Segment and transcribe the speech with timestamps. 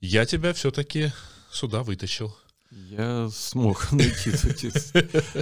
[0.00, 1.12] Я тебя все-таки
[1.50, 2.34] сюда вытащил.
[2.70, 4.32] Я смог найти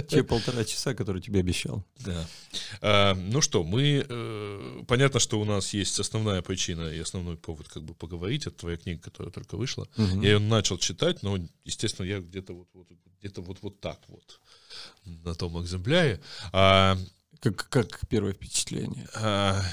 [0.07, 1.85] те полтора часа, которые тебе обещал.
[1.99, 2.27] Да.
[2.81, 4.05] А, ну что, мы...
[4.09, 8.47] Э, понятно, что у нас есть основная причина и основной повод как бы поговорить.
[8.47, 9.87] Это твоя книга, которая только вышла.
[9.95, 10.21] Угу.
[10.21, 12.87] Я ее начал читать, но, естественно, я где-то вот, вот,
[13.19, 14.41] где-то вот, вот так вот
[15.05, 16.19] на том экземпляре.
[16.51, 16.97] А,
[17.41, 19.07] как, как первое впечатление?
[19.13, 19.63] А,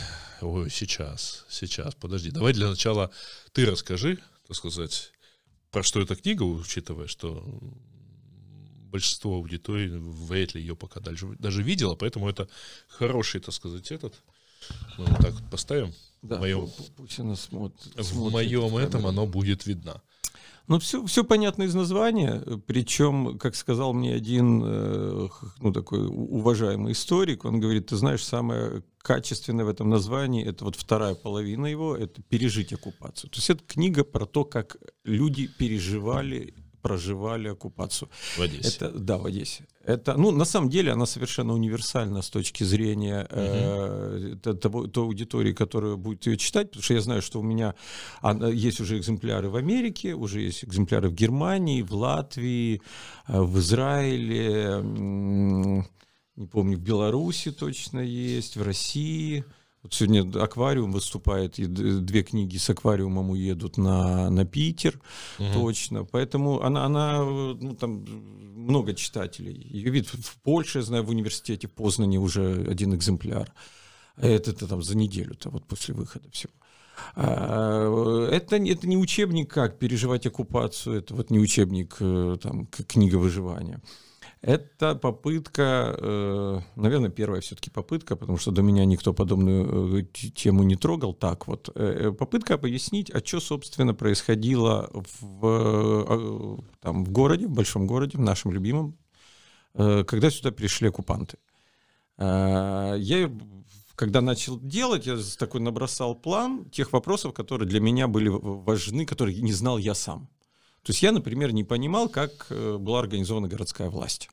[0.43, 2.31] ой, сейчас, сейчас, подожди.
[2.31, 3.11] Давай для начала
[3.53, 5.13] ты расскажи, так сказать,
[5.71, 7.45] про что эта книга, учитывая, что
[8.91, 12.49] большинство аудитории вряд ли ее пока даже, даже видела, поэтому это
[12.89, 14.15] хороший, так сказать, этот.
[14.99, 15.93] Мы вот так вот поставим.
[16.23, 17.95] Да, в моем, пусть она смотрит.
[17.95, 20.03] В моем этом оно будет видно.
[20.69, 25.29] Ну, все, все понятно из названия, причем, как сказал мне один, э,
[25.61, 30.75] ну, такой уважаемый историк, он говорит, ты знаешь, самое качественное в этом названии, это вот
[30.75, 33.31] вторая половина его, это пережить оккупацию.
[33.31, 36.55] То есть это книга про то, как люди переживали
[36.87, 38.09] проживали оккупацию.
[38.37, 38.77] В Одессе.
[38.77, 39.67] Это, да, в Одессе.
[39.85, 44.51] Это, ну, на самом деле, она совершенно универсальна с точки зрения угу.
[44.51, 47.75] э, того, той аудитории, которая будет ее читать, потому что я знаю, что у меня
[48.23, 52.81] а, есть уже экземпляры в Америке, уже есть экземпляры в Германии, в Латвии,
[53.29, 54.81] э, в Израиле,
[56.37, 59.45] не помню, в Беларуси точно есть, в России.
[59.87, 64.99] Вот сегодня аквариум выступает, и две книги с аквариумом уедут на, на Питер,
[65.39, 65.53] угу.
[65.55, 66.05] точно.
[66.05, 68.05] Поэтому она, она, ну, там
[68.57, 69.55] много читателей.
[69.71, 73.55] Ее вид в Польше, я знаю, в университете в Познане уже один экземпляр.
[74.17, 76.53] Это, это там за неделю-то, вот после выхода всего.
[77.15, 83.17] А, это, это не учебник, как переживать оккупацию, это вот не учебник, э, там, книга
[83.17, 83.81] выживания.
[84.47, 90.63] Это попытка, э, наверное, первая все-таки попытка, потому что до меня никто подобную э, тему
[90.63, 91.15] не трогал.
[91.15, 97.89] Так вот, э, попытка пояснить, а что, собственно, происходило в, там, в городе, в большом
[97.89, 98.97] городе, в нашем любимом,
[99.75, 101.39] когда сюда пришли оккупанты.
[102.19, 103.31] Я
[103.97, 109.43] когда начал делать, я такой набросал план тех вопросов, которые для меня были важны, которые
[109.43, 110.29] не знал я сам.
[110.83, 114.31] То есть я, например, не понимал, как была организована городская власть.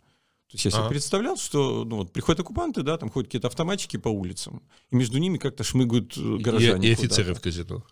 [0.54, 0.90] То есть я себе ага.
[0.90, 5.18] представлял, что ну, вот, приходят оккупанты, да, там ходят какие-то автоматчики по улицам, и между
[5.18, 6.90] ними как-то шмыгают э, горожане.
[6.90, 7.84] И, и офицеры в казино.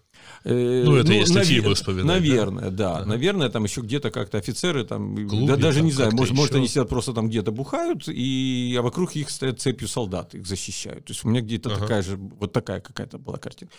[0.44, 2.08] Э, ну, это ну, если навер- мы вспоминаем.
[2.08, 2.70] Наверное, да.
[2.70, 2.98] да.
[2.98, 3.06] Ага.
[3.08, 6.54] Наверное, там еще где-то как-то офицеры, там, Клубе, да, даже там не знаю, может, может,
[6.54, 11.06] они сидят просто там где-то бухают, и, а вокруг их стоят цепью солдат, их защищают.
[11.06, 11.80] То есть у меня где-то ага.
[11.80, 13.72] такая же, вот такая какая-то была картина.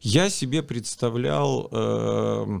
[0.00, 1.68] Я себе представлял...
[1.70, 2.60] Э,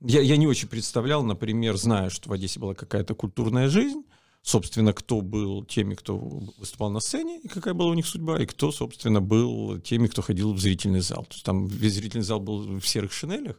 [0.00, 4.02] я, я не очень представлял, например, зная, что в Одессе была какая-то культурная жизнь,
[4.42, 6.16] собственно, кто был теми, кто
[6.58, 10.22] выступал на сцене, и какая была у них судьба, и кто, собственно, был теми, кто
[10.22, 11.24] ходил в зрительный зал.
[11.24, 13.56] То есть там весь зрительный зал был в серых шинелях,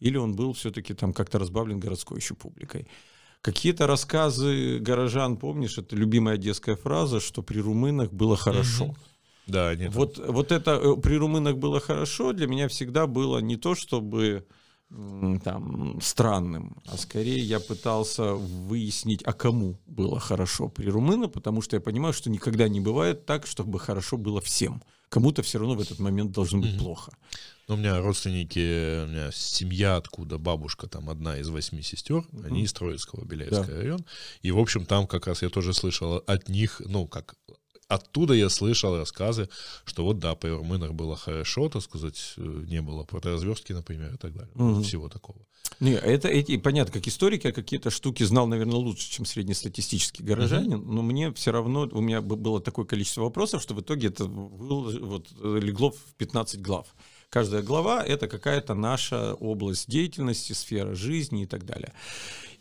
[0.00, 2.86] или он был все-таки там как-то разбавлен городской еще публикой.
[3.40, 8.84] Какие-то рассказы горожан, помнишь, это любимая одесская фраза, что при румынах было хорошо.
[8.84, 8.96] Угу.
[9.48, 9.92] Да, нет.
[9.92, 14.46] Вот, вот это э, при румынах было хорошо для меня всегда было не то, чтобы
[15.42, 21.76] там, странным, а скорее я пытался выяснить, а кому было хорошо при румына, потому что
[21.76, 24.82] я понимаю, что никогда не бывает так, чтобы хорошо было всем.
[25.08, 26.78] Кому-то все равно в этот момент должно быть mm-hmm.
[26.78, 27.12] плохо.
[27.68, 32.46] Ну, у меня родственники, у меня семья, откуда бабушка, там одна из восьми сестер, mm-hmm.
[32.46, 33.80] они из Троицкого, Беляевский да.
[33.80, 34.04] район.
[34.40, 37.36] И, в общем, там как раз я тоже слышал от них, ну, как
[37.94, 39.48] оттуда я слышал рассказы,
[39.84, 44.32] что вот да, румынах было хорошо, так сказать, э, не было разверстки, например, и так
[44.32, 44.52] далее.
[44.54, 44.82] Угу.
[44.82, 45.38] Всего такого.
[45.80, 50.80] Не, это эти, понятно, как историк, я какие-то штуки знал, наверное, лучше, чем среднестатистический горожанин,
[50.80, 50.92] угу.
[50.92, 55.28] но мне все равно, у меня было такое количество вопросов, что в итоге это вот,
[55.42, 56.86] легло в 15 глав.
[57.28, 61.92] Каждая глава— это какая-то наша область деятельности, сфера жизни и так далее.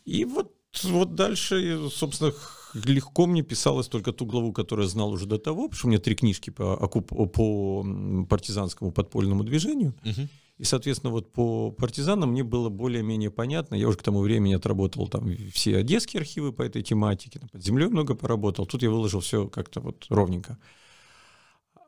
[0.06, 2.34] И вот, вот дальше, собственно,
[2.74, 5.90] легко мне писалось только ту главу, которую я знал уже до того, потому что у
[5.90, 7.86] меня три книжки по, по
[8.30, 9.94] партизанскому подпольному движению.
[10.04, 10.28] Угу.
[10.58, 13.74] И, соответственно, вот по партизанам мне было более-менее понятно.
[13.74, 17.88] Я уже к тому времени отработал там все одесские архивы по этой тематике, под землей
[17.88, 18.68] много поработал.
[18.68, 20.60] Тут я выложил все как-то вот ровненько.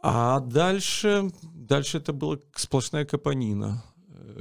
[0.02, 3.84] А дальше, дальше это была сплошная капонина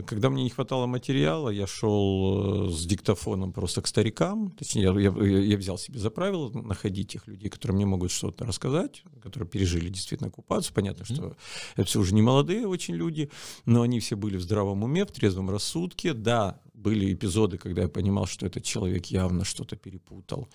[0.06, 4.50] когда мне не хватало материала, я шел э, с диктофоном просто к старикам.
[4.52, 8.44] Точнее, я, я, я взял себе за правило находить тех людей, которые мне могут что-то
[8.44, 10.74] рассказать, которые пережили действительно оккупацию.
[10.74, 11.14] Понятно, mm-hmm.
[11.14, 11.36] что
[11.76, 13.30] это все уже не молодые очень люди,
[13.64, 16.14] но они все были в здравом уме, в трезвом рассудке.
[16.14, 20.48] Да, были эпизоды, когда я понимал, что этот человек явно что-то перепутал,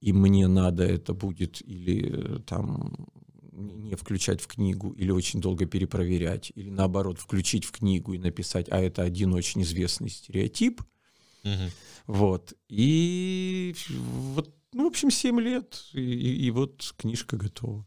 [0.00, 3.08] и мне надо это будет или э, там
[3.56, 8.66] не включать в книгу или очень долго перепроверять, или наоборот включить в книгу и написать,
[8.70, 10.82] а это один очень известный стереотип,
[11.44, 11.70] Мгм.
[12.06, 12.54] Вот.
[12.70, 17.86] И вот, ну, в общем, 7 лет, и, и- и вот книжка готова.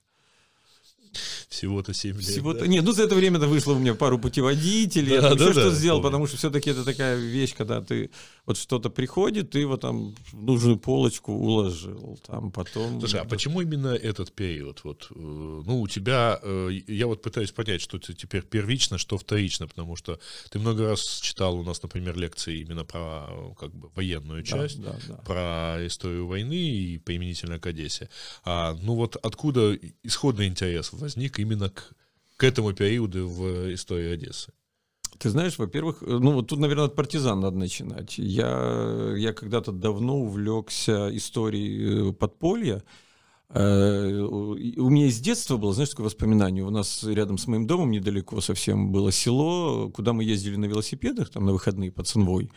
[1.58, 2.24] Всего-то 7 лет.
[2.26, 2.60] Всего-то...
[2.60, 2.68] да?
[2.68, 5.54] Нет, ну за это время-то вышло у меня пару путеводителей, я Да, там да, еще
[5.56, 6.08] да, что-то сделал, помню.
[6.12, 8.12] потому что все-таки это такая вещь, когда ты
[8.46, 13.00] вот что-то приходит, ты его там в нужную полочку уложил, там потом...
[13.00, 14.84] Слушай, а почему именно этот период?
[14.84, 19.18] Вот, э, ну, у тебя, э, я вот пытаюсь понять, что это теперь первично, что
[19.18, 20.20] вторично, потому что
[20.52, 24.80] ты много раз читал у нас, например, лекции именно про как бы военную Да, часть,
[24.80, 25.16] да, да.
[25.26, 28.10] про историю войны и применительно к Одессе.
[28.46, 31.94] А, ну вот откуда исходный интерес возник именно к,
[32.38, 34.52] к этому периоду в истории Одессы?
[35.18, 38.18] Ты знаешь, во-первых, э, ну вот тут, наверное, от партизан надо начинать.
[38.18, 42.84] Я, я когда-то давно увлекся историей э, подполья.
[43.50, 46.64] Э, У меня из детства было, знаешь, такое воспоминание.
[46.64, 51.30] У нас рядом с моим домом недалеко совсем было село, куда мы ездили на велосипедах,
[51.30, 52.52] там на выходные под Цинвой.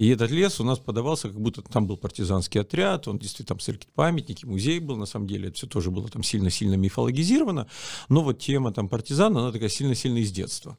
[0.00, 3.60] И этот лес у нас подавался, как будто там был партизанский отряд, он действительно там
[3.60, 7.68] церковь памятники, музей был, на самом деле, это все тоже было там сильно-сильно мифологизировано,
[8.08, 10.78] но вот тема там партизан, она такая сильно-сильно из детства.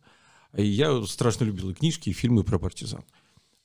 [0.58, 3.04] И я страшно любил и книжки, и фильмы про партизан.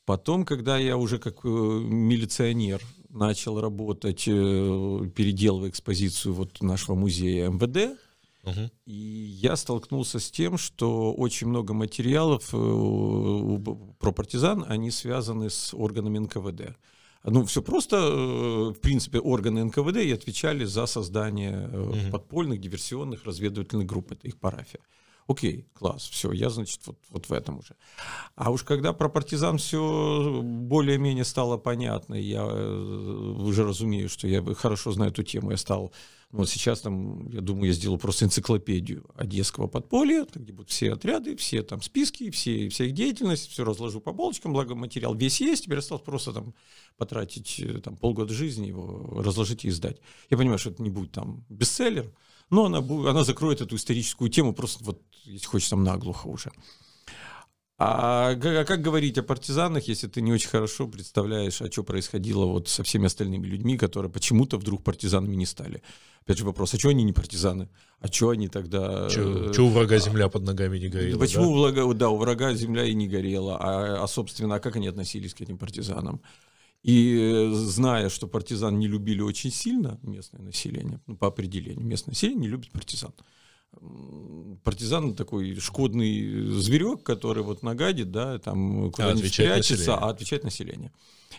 [0.05, 7.49] Потом, когда я уже как э, милиционер начал работать, э, переделывая экспозицию вот нашего музея
[7.49, 7.99] МВД,
[8.47, 8.71] Мгм.
[8.87, 8.95] и
[9.43, 13.59] я столкнулся с тем, что очень много материалов э,
[13.99, 16.77] про партизан, они связаны с органами НКВД.
[17.25, 22.11] Ну, все просто, э, в принципе, органы НКВД и отвечали за создание Мгм.
[22.13, 24.13] подпольных, диверсионных, разведывательных групп.
[24.13, 24.81] Это их парафия.
[25.29, 27.75] Окей, класс, все, я, значит, вот, вот в этом уже.
[28.37, 34.93] А уж когда про партизан все более-менее стало понятно, я уже разумею, что я хорошо
[34.93, 35.93] знаю эту тему, я стал,
[36.37, 41.37] вот сейчас там, я думаю, я сделаю просто энциклопедию одесского подполья, где будут все отряды,
[41.37, 45.65] все там списки, все, вся их деятельность, все разложу по полочкам, благо материал весь есть,
[45.65, 46.55] теперь осталось просто там
[46.97, 49.99] потратить э, там полгода жизни его, разложить и издать.
[50.31, 52.13] Я понимаю, что это не будет там бестселлер,
[52.51, 56.51] но она, бу- она закроет эту историческую тему просто вот, если хочешь, там наглухо уже.
[57.79, 62.47] А а как говорить о партизанах, если ты не очень хорошо представляешь, а что происходило
[62.47, 65.83] вот со всеми остальными людьми, которые почему-то вдруг партизанами не стали?
[66.23, 67.69] Опять же вопрос, а что они не партизаны?
[68.01, 69.09] А что они тогда...
[69.11, 71.19] Че, э, у врага земля под ногами не горела?
[71.19, 71.51] Почему да?
[71.51, 74.89] у врага, да, у врага земля и не горела, а, а, собственно, а как они
[74.89, 76.23] относились к этим партизанам?
[76.83, 82.13] И э, зная, что партизан не любили очень сильно местное население, ну, по определению, местное
[82.13, 83.13] население не любит партизан.
[84.65, 90.01] Партизан такой шкодный зверек, который вот нагадит, да, там куда-нибудь спрячется, население.
[90.01, 90.93] а отвечает население.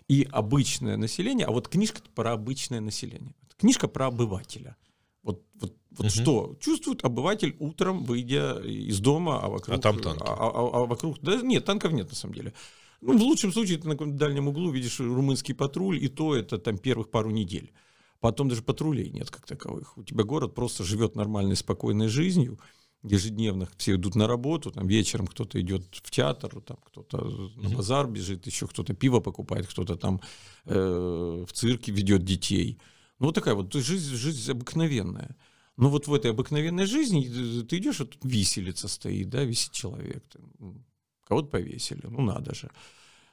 [0.08, 3.34] И обычное население, а вот книжка про обычное население.
[3.58, 4.76] Книжка про обывателя.
[5.24, 6.10] Вот, вот, вот Мгм.
[6.10, 9.78] что чувствует обыватель утром, выйдя из дома, а вокруг...
[9.78, 10.24] А там танки.
[10.26, 11.20] А, а- а вокруг...
[11.22, 12.54] Да нет, танков нет на самом деле.
[13.02, 16.58] Ну, в лучшем случае ты на каком-то дальнем углу видишь румынский патруль, и то это
[16.58, 17.74] там первых пару недель.
[18.20, 19.98] Потом даже патрулей нет как таковых.
[19.98, 22.60] У тебя город просто живет нормальной, спокойной жизнью,
[23.04, 28.08] ежедневно все идут на работу, там вечером кто-то идет в театр, там кто-то на базар
[28.08, 30.22] бежит, еще кто-то пиво покупает, кто-то там
[30.66, 32.80] э, в цирке ведет детей.
[33.20, 35.36] Ну, вот такая вот жизнь, жизнь обыкновенная.
[35.78, 40.24] Но вот в этой обыкновенной жизни э, ты идешь, вот виселица стоит, да, висит человек.
[40.60, 40.84] м,
[41.24, 42.72] Кого-то повесили, ну надо же.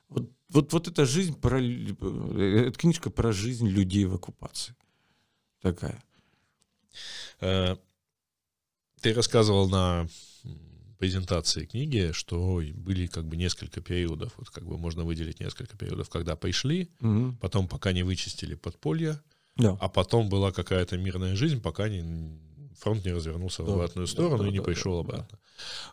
[0.08, 4.74] Вот, вот, вот эта жизнь, про, э, эта книжка про жизнь людей в оккупации.
[5.60, 6.02] Такая.
[7.40, 7.76] Э,
[9.00, 10.08] Ты рассказывал на
[10.98, 16.08] презентации книги, что были как бы несколько периодов, вот как бы можно выделить несколько периодов,
[16.08, 17.36] когда пришли, Мгм.
[17.38, 19.20] потом пока не вычистили подполье,
[19.56, 19.76] Да.
[19.81, 22.00] а потом была какая-то мирная жизнь, пока не,
[22.78, 25.38] фронт не развернулся в Да, обратную да, сторону да, и не да, пришел да, обратно.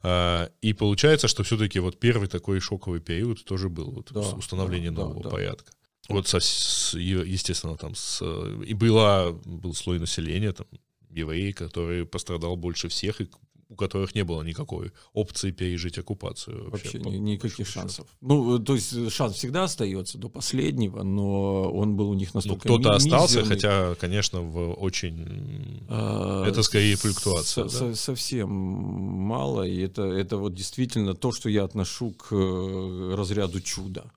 [0.03, 4.33] А, и получается, что все-таки вот первый такой шоковый период тоже был вот Да, ус-
[4.33, 5.29] установление да, да, нового да.
[5.29, 5.71] порядка.
[6.09, 8.21] Вот, со, с- естественно, там с,
[8.65, 10.67] и была, был слой населения, там,
[11.09, 13.29] евреи, который пострадал больше всех, и
[13.71, 16.69] у которых не было никакой опции пережить оккупацию.
[16.69, 17.79] Вообще по ни- никаких большому счету.
[17.79, 18.07] шансов.
[18.21, 22.33] Ну, э, то есть э, шанс всегда остается до последнего, но он был у них
[22.33, 23.55] Ну, настолько кто-то ми- остался, мизерный.
[23.55, 25.85] хотя, конечно, в очень...
[25.89, 27.93] А, Это скорее флюктуация, со- да?
[27.93, 33.61] со- совсем мало, и это, это вот действительно то, что я отношу к э, разряду
[33.61, 34.11] чуда.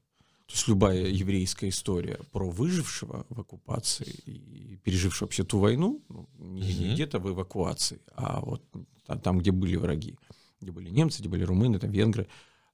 [0.54, 6.72] Есть любая еврейская история про выжившего в оккупации и пережившего вообще ту войну, ну, не,
[6.74, 8.62] не где-то в эвакуации, а вот
[9.04, 10.14] та- там, где были враги,
[10.60, 12.28] где были немцы, где были румыны, там венгры.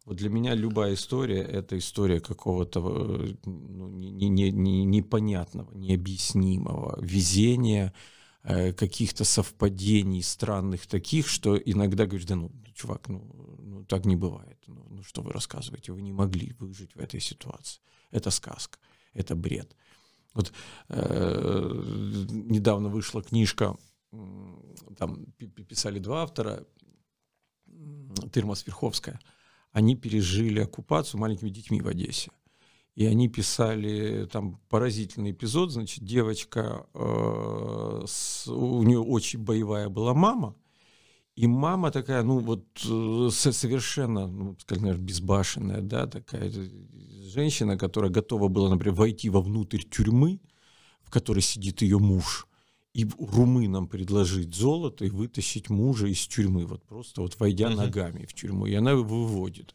[0.04, 5.72] Вот для меня любая история— это история какого-то э, ну, не- не- не- не- непонятного,
[5.75, 7.94] необъяснимого везения,
[8.42, 14.59] каких-то совпадений странных таких, что иногда говоришь, да ну, чувак, ну, ну так не бывает.
[14.66, 15.92] Ну, ну что вы рассказываете?
[15.92, 17.80] Вы не могли выжить в этой ситуации.
[18.11, 18.78] Это сказка,
[19.12, 19.76] это бред.
[20.35, 20.52] Вот
[20.88, 21.73] э,
[22.30, 23.76] недавно вышла книжка,
[24.97, 25.26] там
[25.68, 26.66] писали два автора,
[28.32, 29.20] Тырма Сверховская.
[29.73, 32.30] Они пережили оккупацию маленькими детьми в Одессе.
[32.97, 40.12] И они писали там поразительный эпизод, значит, девочка, э, с, у нее очень боевая была
[40.12, 40.56] мама,
[41.37, 46.52] и мама такая, ну вот э, совершенно, ну, скажем, наверное, безбашенная, да, такая
[47.30, 50.40] женщина, которая готова была, например, войти вовнутрь тюрьмы,
[51.02, 52.47] в которой сидит ее муж,
[52.92, 58.35] и румынам предложить золото и вытащить мужа из тюрьмы, вот просто вот войдя ногами в
[58.35, 59.75] тюрьму, и она его выводит.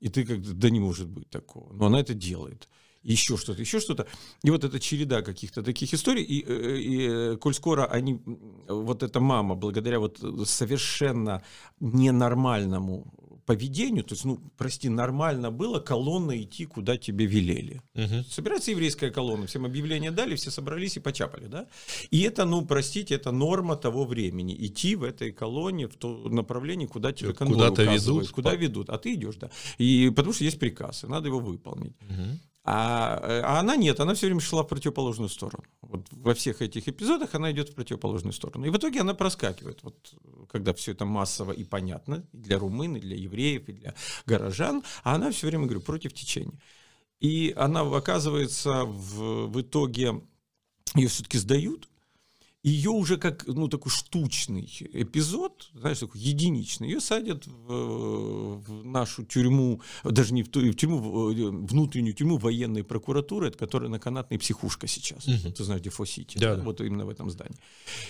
[0.00, 1.72] И ты как да не может быть такого.
[1.72, 2.68] Но она это делает
[3.02, 4.06] еще что-то, еще что-то.
[4.42, 8.20] И вот эта череда каких-то таких историй, и, э, и, и э, коль скоро они,
[8.68, 11.42] вот эта мама, благодаря вот совершенно
[11.80, 13.12] ненормальному
[13.48, 17.80] поведению, то есть, ну, прости, нормально было колонна идти, куда тебе велели.
[17.94, 18.24] Угу.
[18.30, 21.66] Собирается еврейская колонна, всем объявление дали, все собрались и почапали, да?
[22.10, 26.86] И это, ну, простите, это норма того времени, идти в этой колонне в то направление,
[26.86, 28.30] куда тебе конвой Куда-то ведут.
[28.30, 29.48] Куда ведут, а ты идешь, да.
[29.78, 31.96] И потому что есть приказ, и надо его выполнить.
[32.02, 32.38] Угу.
[32.70, 35.64] А, а она нет, она все время шла в противоположную сторону.
[35.80, 38.66] Вот во всех этих эпизодах она идет в противоположную сторону.
[38.66, 40.12] И в итоге она проскакивает, вот,
[40.50, 43.94] когда все это массово и понятно и для румын, и для евреев, и для
[44.26, 46.60] горожан, а она все время, говорю, против течения.
[47.20, 50.20] И она оказывается в, в итоге,
[50.94, 51.88] ее все-таки сдают,
[52.62, 59.24] ее уже как, ну, такой штучный эпизод, знаешь, такой единичный, ее садят в, в нашу
[59.24, 64.00] тюрьму, даже не в, ту, в тюрьму, в внутреннюю тюрьму военной прокуратуры, это которая на
[64.00, 65.26] канатной психушка сейчас.
[65.28, 65.52] Угу.
[65.52, 67.58] Ты знаешь, Дефо-Сити, да, да, вот именно в этом здании.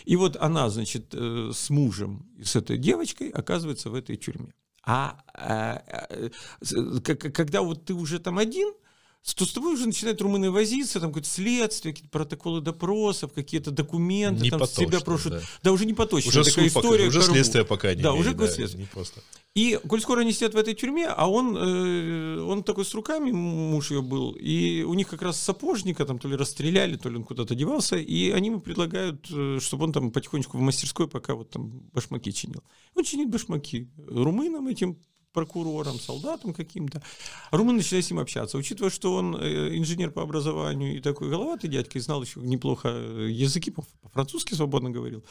[0.07, 4.55] И вот она, значит, э, с мужем и с этой девочкой оказывается в этой тюрьме.
[4.83, 8.73] А, а, а когда вот ты уже там один,
[9.22, 14.42] то с тобой уже начинают румыны возиться, там какое-то следствие, какие-то протоколы допросов, какие-то документы,
[14.42, 15.32] не там поточно, тебя прошут.
[15.32, 15.40] Да.
[15.62, 16.28] да, уже не поточно.
[16.28, 17.06] Уже такая история.
[17.06, 18.84] Пока, уже следствие пока не Да, имеет, уже да, следствие.
[18.84, 19.22] Не просто.
[19.54, 23.32] И, коль скоро они сидят в этой тюрьме, а он, э, он такой с руками,
[23.32, 27.16] муж ее был, и у них как раз сапожника там то ли расстреляли, то ли
[27.16, 31.34] он куда-то девался, и они ему предлагают, э, чтобы он там потихонечку в мастерской пока
[31.34, 32.62] вот там башмаки чинил.
[32.94, 34.98] Он чинит башмаки румынам этим
[35.32, 37.02] прокурором, солдатом каким-то.
[37.50, 38.58] Румын начинает с ним общаться.
[38.58, 42.88] Учитывая, что он э, инженер по образованию и такой головатый дядька, и знал еще неплохо
[42.90, 45.25] э, языки, по-французски свободно говорил,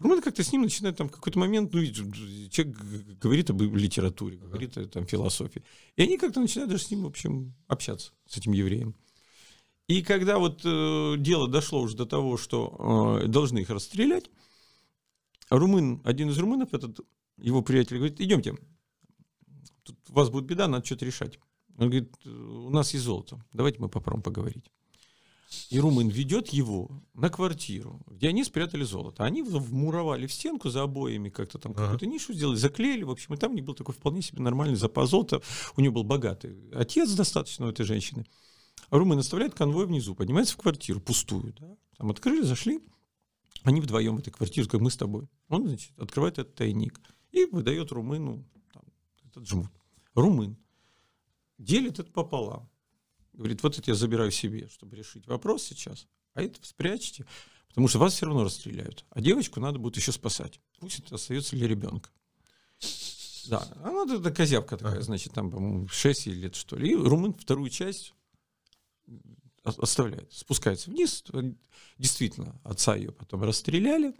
[0.00, 2.76] Румын как-то с ним начинает там какой-то момент, ну, человек
[3.20, 5.62] говорит об литературе, говорит о там, философии.
[5.96, 8.96] И они как-то начинают даже с ним, в общем, общаться, с этим евреем.
[9.86, 14.30] И когда вот э, дело дошло уже до того, что э, должны их расстрелять,
[15.50, 17.00] румын, один из румынов, этот
[17.38, 18.56] его приятель говорит, идемте,
[19.84, 21.38] тут у вас будет беда, надо что-то решать.
[21.76, 24.70] Он говорит, у нас есть золото, давайте мы попробуем поговорить.
[25.70, 29.24] И румын ведет его на квартиру, где они спрятали золото.
[29.24, 31.82] Они вмуровали в стенку за обоями, как-то там ага.
[31.82, 33.04] какую-то нишу сделали, заклеили.
[33.04, 35.42] В общем, и там у них был такой вполне себе нормальный запас золота.
[35.76, 38.26] У него был богатый отец достаточно у этой женщины.
[38.90, 41.54] А румын оставляет конвой внизу, поднимается в квартиру, пустую.
[41.58, 41.76] Да?
[41.98, 42.80] Там открыли, зашли.
[43.62, 45.28] Они вдвоем в этой квартире, как мы с тобой.
[45.48, 47.00] Он, значит, открывает этот тайник
[47.32, 48.44] и выдает румыну
[49.34, 49.70] этот жмут.
[50.14, 50.56] Румын.
[51.58, 52.70] Делит это пополам.
[53.32, 56.06] Говорит, вот это я забираю себе, чтобы решить вопрос сейчас.
[56.34, 57.26] А это спрячьте,
[57.68, 59.04] потому что вас все равно расстреляют.
[59.10, 60.60] А девочку надо будет еще спасать.
[60.78, 62.10] Пусть это остается для ребенка.
[63.48, 66.92] Да, она это козявка такая, значит, там, по-моему, 6 лет, что ли.
[66.92, 68.14] И румын вторую часть
[69.64, 71.24] оставляет, спускается вниз.
[71.98, 74.14] Действительно, отца ее потом расстреляли.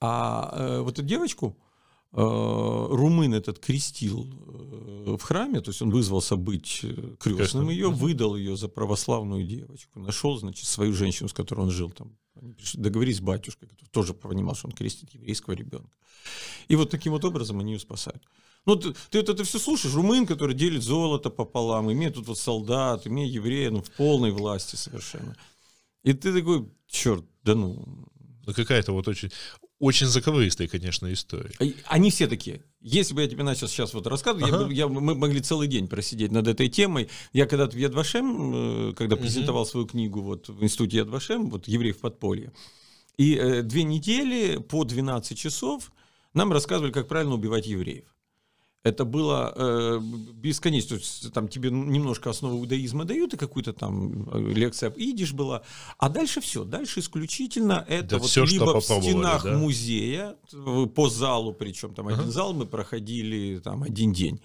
[0.00, 1.63] А э, вот эту девочку Э,
[2.16, 4.28] румын этот крестил
[5.06, 9.44] э, в храме, то есть он вызвался быть э, крестным ее, выдал ее за православную
[9.44, 12.16] девочку, нашел, значит, свою женщину, с которой он жил там,
[12.74, 15.90] договорились с батюшкой, который тоже понимал, что он крестит еврейского ребенка.
[16.68, 18.22] И вот таким вот образом они ее спасают.
[18.66, 22.38] Ну, ты, ты вот это все слушаешь, румын, который делит золото пополам, имеет тут вот
[22.38, 25.36] солдат, имеет еврея, ну, в полной власти совершенно.
[26.02, 27.84] И ты такой, черт, да ну,
[28.46, 29.30] ну, какая-то вот очень,
[29.84, 31.52] очень заковыристая, конечно, история.
[31.84, 32.62] Они все такие.
[32.80, 34.66] Если бы я тебе начал сейчас вот рассказывать, ага.
[34.70, 37.10] я, я, мы могли целый день просидеть над этой темой.
[37.34, 39.70] Я когда-то в Ядвашем, э, когда презентовал угу.
[39.70, 42.52] свою книгу вот, в институте Ядвашем, вот «Еврей в подполье»,
[43.18, 45.92] и э, две недели по 12 часов
[46.32, 48.13] нам рассказывали, как правильно убивать евреев.
[48.84, 49.98] Это было э,
[50.34, 50.90] бесконечно.
[50.90, 55.62] То есть, там тебе немножко основы иудаизма дают, и какую-то там э, лекция идиш была.
[55.98, 56.64] А дальше все.
[56.64, 59.56] Дальше исключительно это Да вот всё, либо в стенах да?
[59.56, 60.36] музея,
[60.94, 64.40] по залу, причем там один зал мы проходили там один день.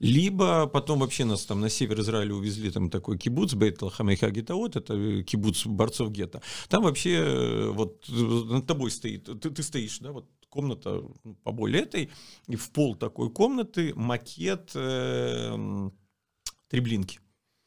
[0.00, 4.74] Либо потом вообще нас там на север Израиля увезли, там такой кибуц Бейтл Хамейха Гетаот,
[4.74, 6.42] это э, кибуц борцов гетто.
[6.68, 11.82] Там вообще э, вот над тобой стоит, ты, ты стоишь, да, вот комната ну, поболее
[11.82, 12.10] этой,
[12.48, 15.92] и в пол такой комнаты макет э, м,
[16.68, 17.20] Треблинки.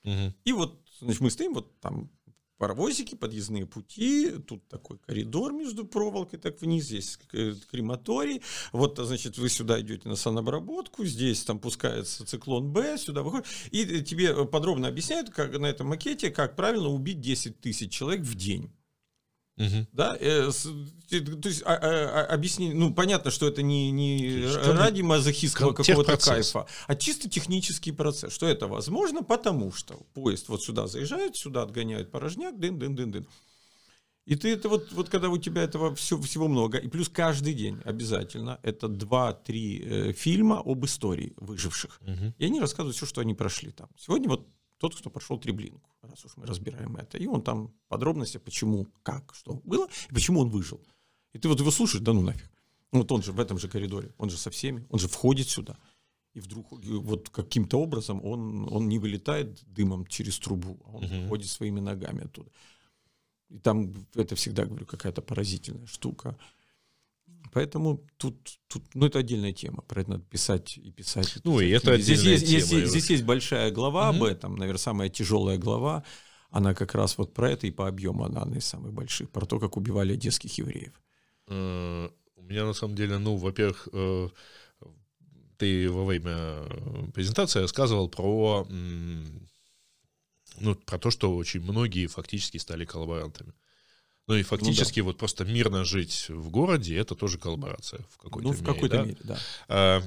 [0.04, 0.34] Мгм.
[0.46, 2.10] И вот, значит, мы стоим, вот там
[2.58, 9.38] паровозики, подъездные пути, тут такой коридор между проволокой, так вниз, здесь к- крематорий, вот, значит,
[9.38, 14.88] вы сюда идете на санобработку, здесь там пускается циклон Б, сюда выходит, и тебе подробно
[14.88, 18.72] объясняют, как на этом макете, как правильно убить 10 тысяч человек в день.
[19.56, 19.88] Мгм.
[19.92, 20.64] Да, э, с-
[21.10, 25.74] то есть а- а- а- объясни, ну понятно, что это не, не Что ради мазохистского
[25.74, 28.34] какого-то кайфа, а чисто технический процесс.
[28.34, 33.12] Что это возможно, потому что поезд вот сюда заезжает, сюда отгоняют порожняк, дын, дын, дын,
[33.12, 33.28] дын.
[34.26, 37.54] И ты это вот, вот когда у тебя этого все, всего много, и плюс каждый
[37.54, 42.00] день обязательно это 2-3 э, фильма об истории выживших.
[42.02, 42.34] Мгм.
[42.38, 43.90] И они рассказывают все, что они прошли там.
[43.98, 47.18] Сегодня вот тот, кто прошел Треблинку, раз уж мы разбираем это.
[47.18, 50.80] И он там подробности, почему, как, что было, и почему он выжил.
[51.36, 52.50] И ты вот его слушаешь, да ну нафиг.
[52.92, 55.50] Ну, Вот он же в этом же коридоре, он же со всеми, он же входит
[55.50, 55.78] сюда.
[56.36, 61.22] И вдруг вот каким-то образом он, он не вылетает дымом через трубу, а он Мгм.
[61.24, 62.50] выходит своими ногами оттуда.
[63.50, 66.38] И там это всегда, говорю, какая-то поразительная штука.
[67.54, 69.84] Поэтому тут, тут, ну, это отдельная тема.
[69.84, 71.38] Про это надо писать и писать.
[71.38, 72.86] и Ну, и писать это здесь отдельная есть, тема.
[72.86, 74.26] здесь есть большая глава об Мгм.
[74.26, 76.04] этом, наверное, самая тяжелая глава.
[76.50, 79.46] Она как раз вот про это и по объему она одна из самых больших, про
[79.46, 80.94] то, как убивали одесских евреев.
[81.48, 84.30] Э, У меня на самом деле, ну, во-первых, э,
[85.58, 88.68] ты во время э, презентации рассказывал про,
[90.60, 93.54] ну, про то, что очень многие фактически стали коллаборантами.
[94.28, 98.54] Ну и фактически вот просто мирно жить в городе это тоже коллаборация в какой-то ну,
[98.54, 99.04] в мере, какой-то да?
[99.04, 99.40] мере, да.
[99.68, 100.04] А,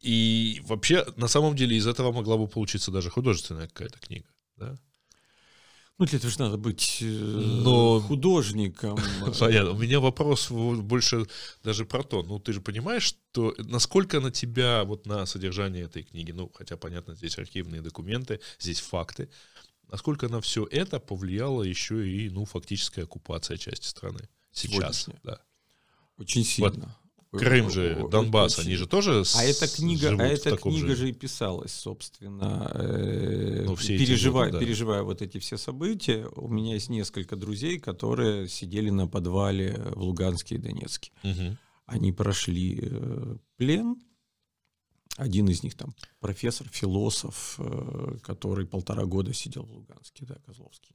[0.00, 4.26] И вообще, на самом деле, из этого могла бы получиться даже художественная какая-то книга.
[4.56, 4.76] Да?
[5.98, 8.98] Ну, для этого же надо быть э, Но- художником.
[9.40, 9.70] Понятно.
[9.70, 11.26] У меня вопрос больше
[11.64, 12.22] даже про то.
[12.22, 16.76] Ну, ты же понимаешь, что насколько на тебя, вот на содержание этой книги, ну, хотя,
[16.76, 19.30] понятно, здесь архивные документы, здесь факты,
[19.90, 25.08] насколько на все это повлияла еще и, ну, фактическая оккупация части страны сейчас.
[25.22, 25.40] Да.
[26.18, 26.96] Очень сильно.
[27.32, 31.10] Крым же, Донбасс, очень они же тоже А эта книга, а эта книга же...
[31.10, 34.64] и писалась, собственно, э, Ну, все переживая, годы, да.
[34.64, 36.26] переживая вот эти все события.
[36.36, 41.10] У меня есть несколько друзей, которые сидели на подвале в Луганске и Донецке.
[41.22, 41.58] Мгм.
[41.86, 43.96] Они прошли э, плен.
[45.16, 50.94] Один из них там профессор, философ, э, который полтора года сидел в Луганске, да, Козловский.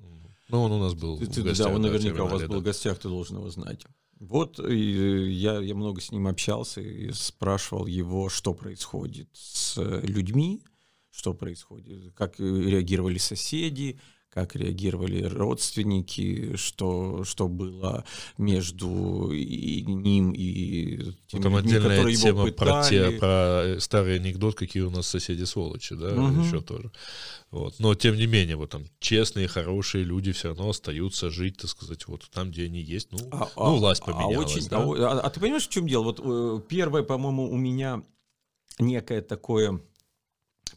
[0.50, 2.48] Ну, он у нас был Ты- в гостях, да, он да, наверняка у вас терминале,
[2.48, 2.70] был в да.
[2.70, 3.86] гостях, ты должен его знать.
[4.20, 10.02] Вот и я, я много с ним общался и спрашивал его, что происходит с э,
[10.04, 10.62] людьми,
[11.10, 14.00] что происходит, как э, реагировали соседи,
[14.32, 18.06] как реагировали родственники, что, что было
[18.38, 23.20] между и ним и теми Там людьми, отдельная которые его тема про, те, пытали.
[23.20, 26.42] про старый анекдот, какие у нас соседи сволочи, да, Мгм.
[26.44, 26.92] еще тоже.
[27.52, 27.76] Вот.
[27.80, 32.08] Но тем не менее, вот там честные, хорошие люди все равно остаются жить, так сказать,
[32.08, 33.10] вот там, где они есть.
[33.12, 34.56] Ну, А- ну а- власть а поменялась.
[34.56, 34.78] очень- да?
[34.78, 36.04] а а, а ты понимаешь, в чем дело?
[36.04, 38.02] Вот э, первое, по-моему, у меня
[38.80, 39.82] некое такое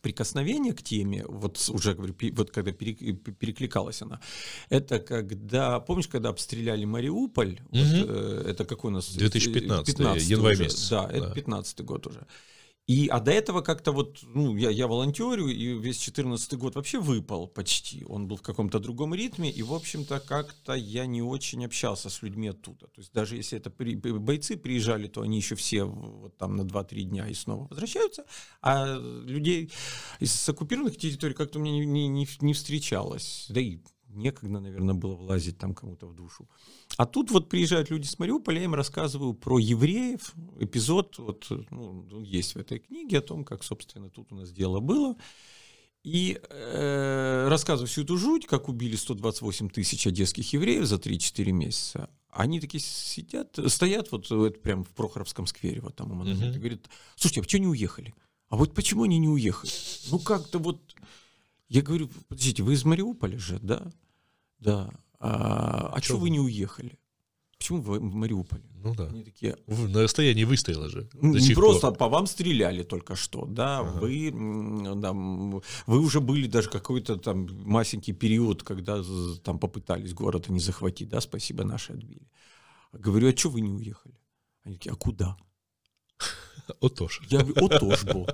[0.05, 4.21] прикосновение к теме, вот уже говорю, вот когда перек- пе- перекликалась она,
[4.69, 8.05] это когда, помнишь, когда обстреляли Мариуполь, вот, Мгм.
[8.09, 9.09] э, это какой у нас?
[9.15, 11.35] 2015, 15 январь месяц, Да, это да.
[11.35, 12.27] 15 год уже.
[12.87, 17.01] И, а до этого как-то вот, ну, я, я волонтерю, и весь 14 год вообще
[17.01, 18.05] выпал почти.
[18.05, 22.21] Он был в каком-то другом ритме, и, в общем-то, как-то я не очень общался с
[22.21, 22.89] людьми оттуда.
[22.89, 26.63] То есть даже если это при- бойцы приезжали, то они еще все вот там на
[26.63, 28.27] 2-3 дня и снова возвращаются,
[28.61, 29.73] а людей
[30.21, 33.47] из оккупированных территорий как-то мне не, не- не- встречалось.
[33.49, 33.79] Да и
[34.17, 36.49] некогда, наверное, было влазить там кому-то в душу.
[36.97, 40.35] А тут вот приезжают люди с Мариуполя, я им рассказываю про евреев.
[40.61, 44.81] Эпизод вот, ну, есть в этой книге о том, как, собственно, тут у нас дело
[44.81, 45.17] было.
[46.03, 52.11] И э, рассказываю всю эту жуть, как убили 128 тысяч одесских евреев за 3-4 месяца.
[52.29, 56.57] Они такие сидят, стоят вот это прям в Прохоровском сквере, вот там у монумента, Мгм.
[56.57, 58.15] и говорят, слушайте, а почему не уехали?
[58.51, 59.73] А вот почему они не уехали?
[60.11, 60.81] Ну как-то вот...
[61.69, 63.91] Я говорю, подождите, вы из Мариуполя же, да?
[64.59, 64.91] Да.
[65.19, 66.23] А, а что вы?
[66.23, 66.99] вы не уехали?
[67.59, 68.63] Почему в, в Мариуполе?
[68.75, 69.07] Ну да.
[69.07, 71.09] Они такие, На расстоянии выстрела же.
[71.15, 71.97] Не просто пор.
[71.97, 74.01] по вам стреляли только что, да, Ага.
[74.01, 79.03] вы, м, да, м, вы уже были даже какой-то там масенький период, когда
[79.43, 82.29] там попытались город не захватить, да, спасибо, наши отбили.
[82.93, 84.19] Говорю, а что вы не уехали?
[84.65, 85.37] Они такие, а куда?
[86.83, 87.23] Отож.
[87.31, 88.27] Я говорю, о, тоже был.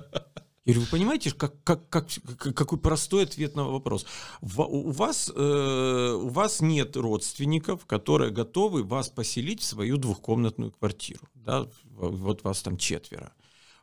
[0.63, 4.05] Я говорю, вы понимаете, как, как, как, как- какой простой ответ на вопрос?
[4.41, 11.27] У вас, э, у вас нет родственников, которые готовы вас поселить в свою двухкомнатную квартиру.
[11.33, 11.67] Да?
[11.85, 13.33] Вот вас там четверо.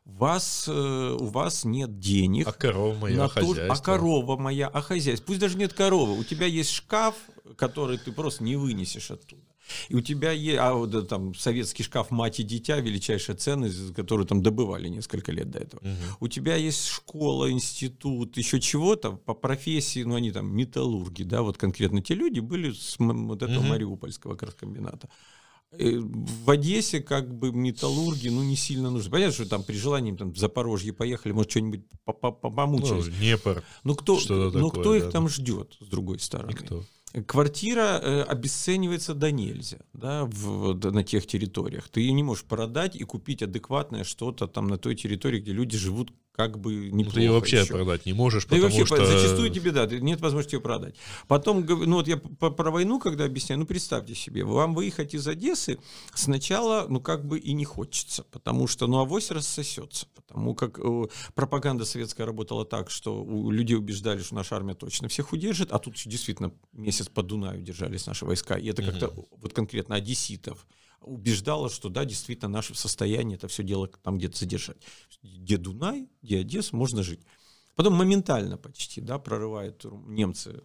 [0.04, 2.46] Вас, э, у вас нет денег.
[2.46, 3.40] А корова моя, а то,
[3.72, 5.26] а корова моя, а хозяйство.
[5.26, 6.16] Пусть даже нет коровы.
[6.16, 7.16] У тебя есть шкаф,
[7.56, 9.42] который ты просто не вынесешь оттуда.
[9.88, 14.26] И у тебя есть, а вот там советский шкаф мать и дитя, величайшая ценность, которую
[14.26, 15.80] там добывали несколько лет до этого.
[15.82, 15.96] Мгм.
[16.20, 21.58] У тебя есть школа, институт, еще чего-то по профессии, ну они там металлурги, да, вот
[21.58, 23.68] конкретно те люди были с вот этого Мгм.
[23.68, 25.08] Мариупольского краскомбината.
[25.72, 29.10] Э, В Одессе как бы металлурги, ну, не сильно нужны.
[29.10, 32.56] Понятно, что там при желании там, в Запорожье поехали, может, что-нибудь по- по- по- Ну,
[32.56, 33.14] помучились.
[33.18, 35.10] Днепр, Ну, кто, ну, такое, кто их да.
[35.10, 36.52] там ждет, с другой стороны?
[36.52, 36.84] никто.
[37.26, 41.88] Квартира э, обесценивается до нельзя да, в, на тех территориях.
[41.88, 45.78] Ты ее не можешь продать и купить адекватное что-то там на той территории, где люди
[45.78, 47.72] живут как бы Ну, неплохо ты ее вообще еще.
[47.72, 49.04] продать не можешь, Да потому вообще, что...
[49.04, 50.94] зачастую тебе, да, нет возможности ее продать.
[51.26, 55.80] Потом, ну вот я про войну, когда объясняю, ну представьте себе, вам выехать из Одессы
[56.14, 61.06] сначала, ну как бы и не хочется, потому что, ну авось рассосется, потому как э,
[61.34, 65.80] пропаганда советская работала так, что у людей убеждали, что наша армия точно всех удержит, а
[65.80, 70.68] тут действительно месяц по Дунаю держались наши войска, и это как-то вот конкретно одесситов
[71.00, 74.78] убеждало, что да, действительно, наше состояние это все дело там где-то задержать.
[75.22, 77.20] Где Дунай, где Одесса, можно жить.
[77.76, 80.62] Потом моментально почти, да, прорывают немцы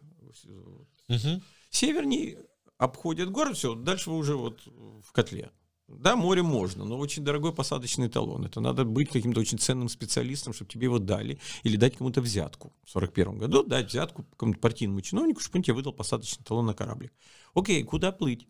[1.08, 1.44] Мгм.
[1.70, 2.38] северней,
[2.78, 5.52] обходят город, все, дальше вы уже вот в котле.
[5.88, 8.46] Да, море можно, но очень дорогой посадочный талон.
[8.46, 12.74] Это надо быть каким-то очень ценным специалистом, чтобы тебе его дали, или дать кому-то взятку.
[12.86, 16.74] В 41 году дать взятку какому-то партийному чиновнику, чтобы он тебе выдал посадочный талон на
[16.74, 17.14] кораблик.
[17.54, 18.48] Окей, куда плыть?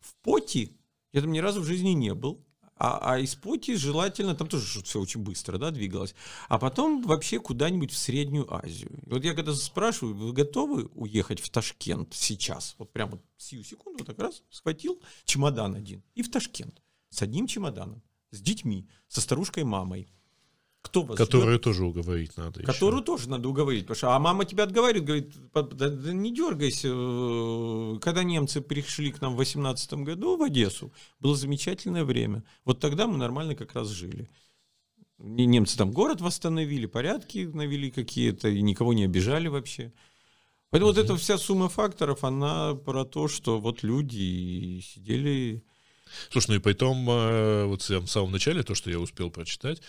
[0.00, 0.75] В Поти
[1.16, 2.44] я там ни разу в жизни не был.
[2.78, 6.14] А, а из Поти желательно, там тоже все очень быстро да, двигалось.
[6.50, 8.90] А потом вообще куда-нибудь в Среднюю Азию.
[9.06, 12.74] И вот я когда спрашиваю, вы готовы уехать в Ташкент сейчас?
[12.76, 16.82] Вот прямо сию секунду вот так раз схватил чемодан один и в Ташкент.
[17.08, 20.08] С одним чемоданом, с детьми, со старушкой мамой.
[20.86, 21.28] Кто вас ждет?
[21.28, 22.66] Которую тоже уговорить надо еще.
[22.72, 26.34] Которую тоже надо уговорить, потому что а мама тебя отговаривает, говорит, «Пап, да, да не
[26.34, 26.88] дергайся.
[26.90, 32.42] э, Когда немцы пришли к нам в 18 году в Одессу, было замечательное время.
[32.64, 34.28] Вот тогда мы нормально как раз жили.
[35.18, 39.92] Не- Немцы там город восстановили, порядки навели какие-то, и никого не обижали вообще.
[40.70, 45.62] Поэтому вот эта вся сумма факторов, она про то, что вот люди сидели...
[46.30, 49.80] Слушай, ну и потом, э, вот в самом начале, то, что я успел прочитать,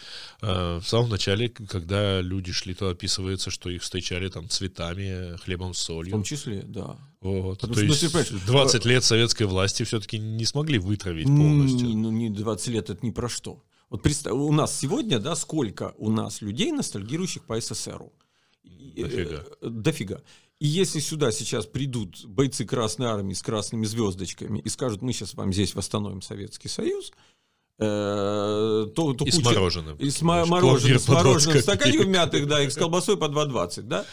[0.42, 5.74] э, в самом начале, когда люди шли, то описывается, что их встречали там цветами, хлебом
[5.74, 6.12] с В солью.
[6.12, 6.98] том числе, да.
[7.22, 7.60] Вот.
[7.62, 11.28] Потому То что, ну, есть ты понимаешь, 20 лет советской власти все-таки не смогли вытравить
[11.28, 11.88] полностью.
[11.90, 13.64] Ну, не 20 лет, это ни про что.
[13.90, 18.12] Вот представь, у нас сегодня, да, сколько у нас людей, ностальгирующих по СССРу?
[18.64, 19.44] Дофига.
[19.62, 20.22] э, Дофига.
[20.60, 25.36] И если сюда сейчас придут бойцы Красной Армии с красными звездочками и скажут, мы сейчас
[25.36, 27.12] вам здесь восстановим Советский Союз,
[27.80, 29.98] э, то, то И с куча- мороженым.
[29.98, 33.18] и с мо- мороженым, с по 20 мороженым в стаканчиках мятых, да, и с колбасой
[33.18, 34.06] по 2,20, да.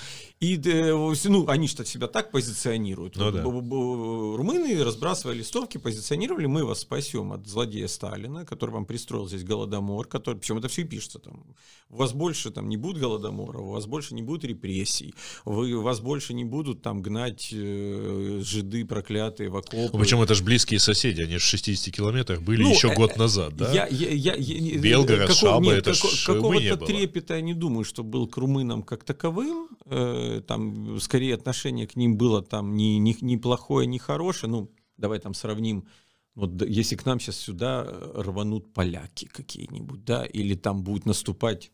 [0.45, 3.17] И, э, ну, они что себя так позиционируют.
[3.17, 3.43] Ну да.
[3.43, 10.07] Румыны, разбрасывая листовки, позиционировали, мы вас спасем от злодея Сталина, который вам пристроил здесь голодомор,
[10.07, 11.45] который, причем это все и пишется там.
[11.89, 15.83] У вас больше там не будет голодомора, у вас больше не будет репрессий, вы, у
[15.83, 19.91] вас больше не будут там гнать э, жиды проклятые в окопы.
[19.93, 22.95] Ну, Причем это же близкие соседи, они же в 60 километрах были Ну, еще э,
[22.95, 23.73] год назад, да?
[23.73, 27.85] Я, я, я, я- Белгород, какого- Шаба, нет, это не какого-то трепета я не думаю,
[27.85, 29.69] что был к румынам как таковым.
[29.87, 34.51] Э, там скорее отношение к ним было там не, не, не плохое, не хорошее.
[34.51, 35.87] Ну, давай там сравним.
[36.35, 41.07] Вот да, если к нам сейчас сюда э, рванут поляки какие-нибудь, да, или там будут
[41.07, 41.71] наступать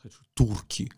[0.00, 0.92] хочу, турки,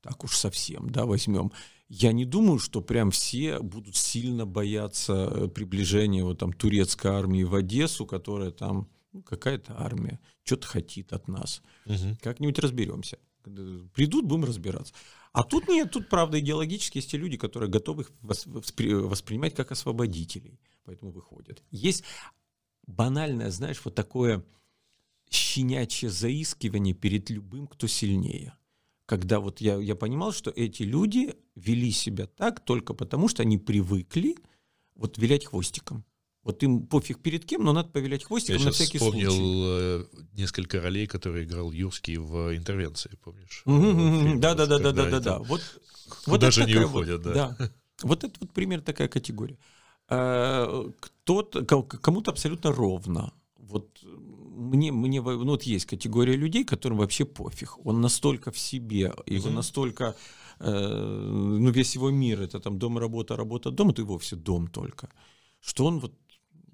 [0.00, 1.52] так уж совсем, да, возьмем.
[1.88, 7.44] Я не думаю, что прям все будут сильно бояться э, приближения вот там турецкой армии
[7.44, 11.62] в Одессу, которая там ну, какая-то армия, что-то хотит от нас.
[11.86, 12.16] Мгм.
[12.20, 13.18] Как-нибудь разберемся.
[13.94, 14.92] Придут, будем разбираться.
[15.32, 19.54] А тут нет, тут правда идеологически есть те люди, которые готовы их вос- воспри- воспринимать
[19.54, 21.62] как освободителей, поэтому выходят.
[21.70, 22.04] Есть
[22.86, 24.44] банальное, знаешь, вот такое
[25.30, 28.56] щенячье заискивание перед любым, кто сильнее.
[29.06, 33.58] Когда вот я, я понимал, что эти люди вели себя так только потому, что они
[33.58, 34.36] привыкли
[34.94, 36.04] вот вилять хвостиком.
[36.48, 39.64] Вот им пофиг перед кем, но надо повилять хвостиком Я на всякий вспомнил случай.
[39.66, 43.62] э, несколько ролей, которые играл Юрский в интервенции, помнишь?
[43.66, 45.38] Да, да, да, да, да, да, да.
[45.40, 45.60] Вот,
[46.26, 47.56] вот даже не уходят, вот, да.
[48.02, 49.58] Вот это вот пример такая категория.
[50.08, 53.32] Э, Кто-то, ко- кому-то абсолютно ровно.
[53.58, 57.86] Вот мне, мне, ну вот есть категория людей, которым вообще пофиг.
[57.86, 59.54] Он настолько в себе, его Мгм.
[59.56, 60.14] настолько,
[60.60, 61.30] э,
[61.60, 65.08] ну весь его мир это там дом, работа, работа, дом, это и вовсе дом только,
[65.60, 66.12] что он вот,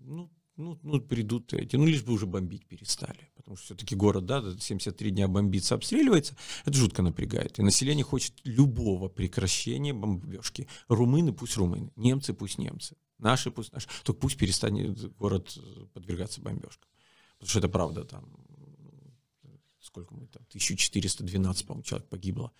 [0.04, 4.26] ну, ну, ну придут эти, ну лишь бы уже бомбить перестали, потому что все-таки город,
[4.26, 7.58] да, 73 дня бомбится, обстреливается, это жутко напрягает.
[7.58, 10.68] И население хочет любого прекращения бомбежки.
[10.88, 13.88] Румыны пусть румыны, немцы пусть немцы, наши пусть наши.
[14.04, 15.58] Только пусть перестанет город
[15.92, 16.88] подвергаться бомбежкам.
[17.38, 18.24] Потому что это правда там,
[19.80, 22.52] сколько мы там, 1412, по-моему, человек погибло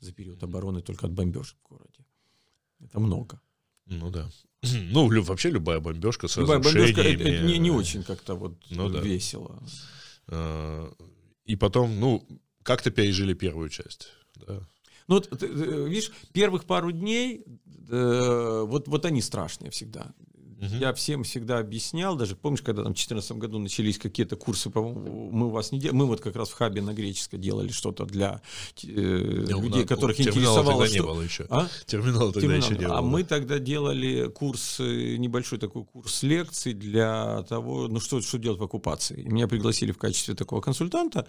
[0.00, 2.06] за период обороны только от бомбежек в городе.
[2.80, 3.40] Это много.
[3.86, 4.30] Ну да.
[4.90, 9.00] Ну, вообще любая бомбежка с Любая бомбежка, это, не, не очень как-то вот Ну да.
[9.00, 9.62] весело.
[10.28, 10.90] э,
[11.44, 12.26] И потом, ну,
[12.62, 14.08] как-то пережили первую часть.
[14.46, 14.60] Да.
[15.06, 17.44] Ну вот, ты, э, видишь, первых пару дней,
[17.90, 20.14] э, вот, вот они страшные всегда.
[20.64, 20.78] Мгм.
[20.80, 25.46] Я всем всегда объяснял, даже помнишь, когда там в 2014 году начались какие-то курсы, мы
[25.46, 28.40] у вас не делали, мы вот как раз в хабе на греческой делали что-то для
[28.82, 28.86] э,
[29.50, 31.06] Ну, людей, на- которых терминала интересовало, тогда не что...
[31.06, 31.46] было еще.
[31.50, 31.68] А?
[31.86, 32.68] Терминала тогда Терминал.
[32.70, 32.98] еще не было.
[32.98, 38.38] а мы тогда делали курс, э, небольшой такой курс лекций для того, ну что, что
[38.38, 39.22] делать в оккупации.
[39.22, 41.26] И меня пригласили в качестве такого консультанта.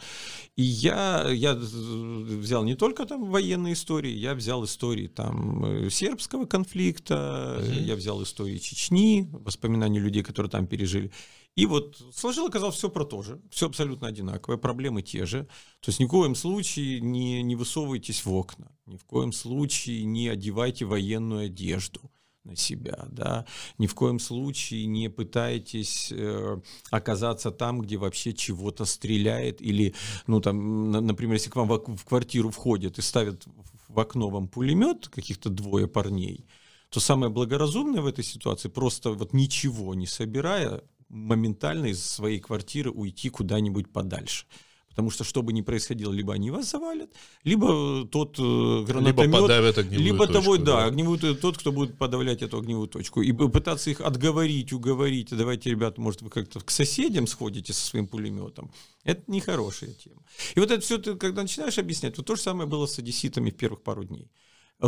[0.55, 6.45] И я, я взял не только там военные истории, я взял истории там э, сербского
[6.45, 7.83] конфликта, Мгм.
[7.85, 11.11] я взял истории Чечни, воспоминания людей, которые там пережили.
[11.55, 13.41] И вот сложил, оказалось, все про то же.
[13.49, 15.43] Все абсолютно одинаковое, проблемы те же.
[15.81, 20.03] То есть ни в коем случае не, не высовывайтесь в окна, ни в коем случае
[20.03, 22.11] не одевайте военную одежду
[22.45, 23.45] на себя, да,
[23.79, 26.61] ни в коем случае не пытайтесь э,
[26.91, 29.95] оказаться там, где вообще чего-то стреляет, или,
[30.27, 33.47] ну, там, на- например, если к вам в, в квартиру входят и ставят
[33.87, 36.45] в окно вам пулемет, каких-то двое парней,
[36.89, 42.91] то самое благоразумное в этой ситуации просто вот ничего не собирая, моментально из своей квартиры
[42.91, 44.45] уйти куда-нибудь подальше.
[44.89, 47.11] Потому что что бы ни происходило, либо они вас завалят,
[47.43, 51.73] либо тот э, Либо гранатомет, подавят огневую либо точку, того, да, огневую, т- тот, кто
[51.73, 53.21] будет подавлять эту огневую точку.
[53.21, 57.85] И пытаться их отговорить, уговорить, «А давайте, ребята, может, вы как-то к соседям сходите со
[57.85, 58.71] своим пулеметом.
[59.03, 60.21] Это нехорошая тема.
[60.55, 63.49] И вот это все, ты когда начинаешь объяснять, вот то же самое было с одесситами
[63.49, 64.31] в первых пару дней.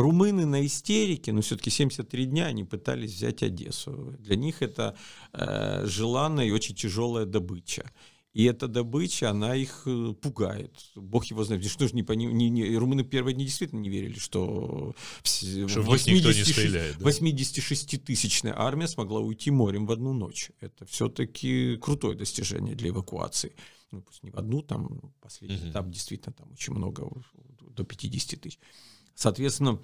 [0.01, 4.15] Румыны на истерике, но все-таки 73 дня они пытались взять Одессу.
[4.19, 4.95] Для них это
[5.33, 7.89] э, желанная и очень тяжелая добыча.
[8.33, 10.71] И эта добыча, она их э, пугает.
[10.95, 11.65] Бог его знает.
[11.65, 15.87] Что ж не, пони- не, не- румыны первые дни действительно не верили, что, Что в
[15.89, 17.09] них никто не стреляет, да.
[17.09, 20.51] 86-тысячная армия смогла уйти морем в одну ночь.
[20.59, 23.55] Это все-таки крутое достижение для эвакуации.
[23.91, 25.69] Ну, пусть не в одну, там последний Мгм.
[25.71, 27.09] этап действительно там очень много,
[27.75, 28.59] до 50 тысяч.
[29.17, 29.79] Соответственно,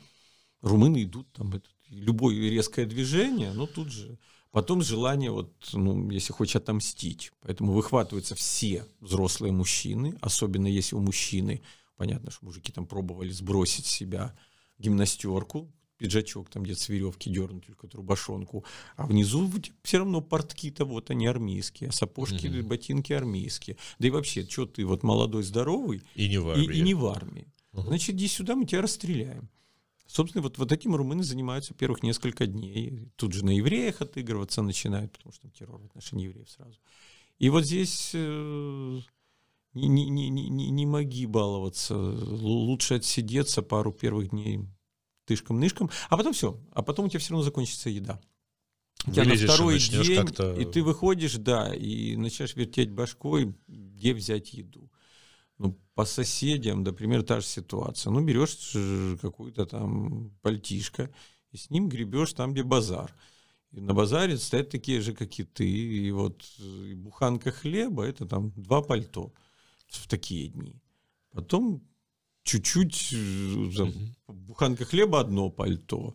[0.62, 4.20] румыны идут, там это, любое резкое движение, но тут же
[4.52, 7.32] потом желание, вот, ну, если хочешь отомстить.
[7.42, 11.64] Поэтому выхватываются все взрослые мужчины, особенно если у мужчины,
[11.98, 14.36] понятно, что мужики там пробовали сбросить с себя
[14.78, 18.64] гимнастерку, пиджачок там где-то с веревки дернуть, или какую-то рубашонку,
[18.98, 22.68] а внизу все равно портки-то вот они армейские, а сапожки, Мгм.
[22.68, 23.78] ботинки армейские.
[23.98, 26.78] Да и вообще, что ты вот молодой, здоровый, И не в и, армии.
[26.78, 27.48] и не в армии.
[27.74, 29.50] Значит, иди сюда, мы тебя расстреляем.
[30.06, 33.10] Собственно, вот, вот этим румыны занимаются первых несколько дней.
[33.16, 36.78] Тут же на евреях отыгрываться начинают, потому что там террор в отношении евреев сразу.
[37.40, 39.00] И вот здесь э,
[39.74, 41.96] не, не, не, не, не- моги баловаться.
[41.98, 44.68] Лучше отсидеться пару первых дней
[45.26, 46.60] тышком-нышком, а потом все.
[46.74, 48.22] А потом у тебя все равно закончится еда.
[49.08, 52.92] У тебя на Вылезешь и второй начнешь день, и ты выходишь, да, и начинаешь вертеть
[52.92, 54.90] башкой, где взять еду.
[55.64, 58.12] Ну, по соседям, например, та же ситуация.
[58.12, 61.10] Ну, берешь э, какую-то там пальтишко,
[61.54, 63.16] и с ним гребешь там, где базар.
[63.72, 65.66] И на базаре стоят такие же, как и ты.
[65.70, 69.32] И вот э, и буханка хлеба это там два пальто
[69.88, 70.82] в такие дни.
[71.32, 71.82] Потом
[72.44, 74.16] чуть-чуть э, там, Мгм.
[74.48, 76.14] буханка хлеба одно пальто.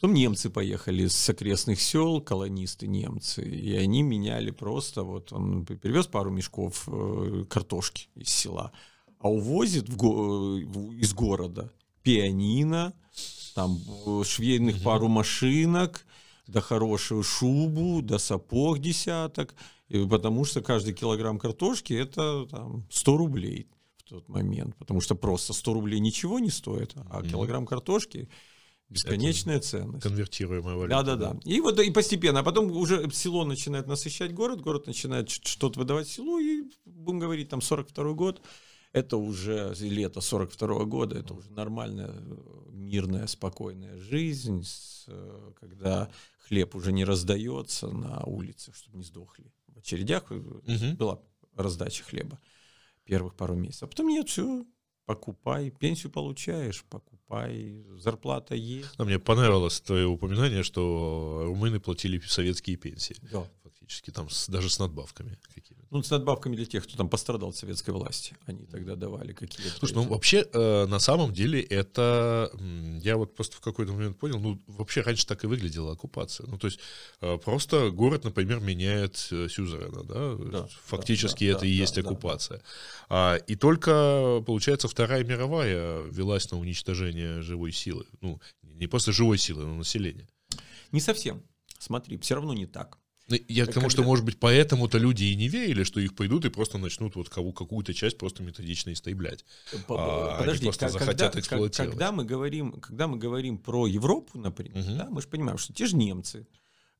[0.00, 6.06] Потом немцы поехали с окрестных сел, колонисты немцы, и они меняли просто, вот он привез
[6.06, 8.70] пару мешков э, картошки из села,
[9.18, 11.72] а увозит в го- э, из города
[12.04, 12.92] пианино,
[13.56, 16.06] там э, швейных пару машинок,
[16.46, 19.56] да хорошую шубу, да сапог десяток,
[19.88, 25.52] потому что каждый килограмм картошки это там, 100 рублей в тот момент, потому что просто
[25.52, 28.28] 100 рублей ничего не стоит, а килограмм картошки
[28.90, 30.02] Бесконечная Это ценность.
[30.02, 31.02] Конвертируемая валюта.
[31.02, 31.40] Да, да, да.
[31.44, 32.40] И вот и постепенно.
[32.40, 37.50] А потом уже село начинает насыщать город, город начинает что-то выдавать селу, и, будем говорить,
[37.50, 38.40] там 42 год,
[38.92, 42.14] это уже лето 42 года, это уже нормальная,
[42.70, 44.64] мирная, спокойная жизнь,
[45.60, 49.52] когда хлеб уже не раздается на улицах, чтобы не сдохли.
[49.66, 50.62] В очередях угу.
[50.96, 51.20] была
[51.54, 52.40] раздача хлеба
[53.04, 53.84] первых пару месяцев.
[53.84, 54.64] А потом нет, все,
[55.08, 58.90] покупай, пенсию получаешь, покупай, зарплата есть.
[58.98, 63.16] А мне понравилось твое упоминание, что румыны платили советские пенсии.
[63.32, 63.42] Да.
[63.88, 65.86] Фактически там с, даже с надбавками какими-то.
[65.90, 68.36] Ну, с надбавками для тех, кто там пострадал от советской власти.
[68.44, 69.78] Они тогда давали какие-то...
[69.78, 72.52] Слушай, ну вообще, э, на самом деле, это...
[73.02, 76.46] Я вот просто в какой-то момент понял, ну, вообще раньше так и выглядела оккупация.
[76.46, 76.80] Ну, то есть,
[77.22, 80.34] э, просто город, например, меняет э, сюзерена, да?
[80.34, 82.58] да Фактически да, это да, и есть да, оккупация.
[82.58, 82.64] Да.
[83.08, 88.04] А, и только, получается, Вторая мировая велась на уничтожение живой силы.
[88.20, 90.28] Ну, не просто живой силы, но населения.
[90.92, 91.42] Не совсем.
[91.78, 92.98] Смотри, все равно не так.
[93.28, 96.46] Ну, я к тому, что, может быть, поэтому-то люди и не верили, что их пойдут
[96.46, 99.44] и просто начнут вот какую-то часть просто методично истреблять.
[99.88, 101.90] А Подожди, они просто захотят когда, эксплуатировать.
[101.90, 104.96] Когда мы говорим, когда мы говорим про Европу, например, угу.
[104.96, 106.46] да, мы же понимаем, что те же немцы,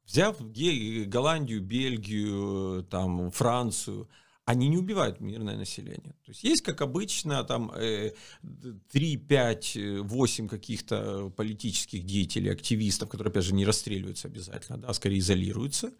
[0.07, 4.09] взяв Голландию, Бельгию, там, Францию,
[4.45, 6.14] они не убивают мирное население.
[6.25, 13.45] То есть есть, как обычно, там 3, 5, 8 каких-то политических деятелей, активистов, которые, опять
[13.45, 15.93] же, не расстреливаются обязательно, да, а скорее изолируются.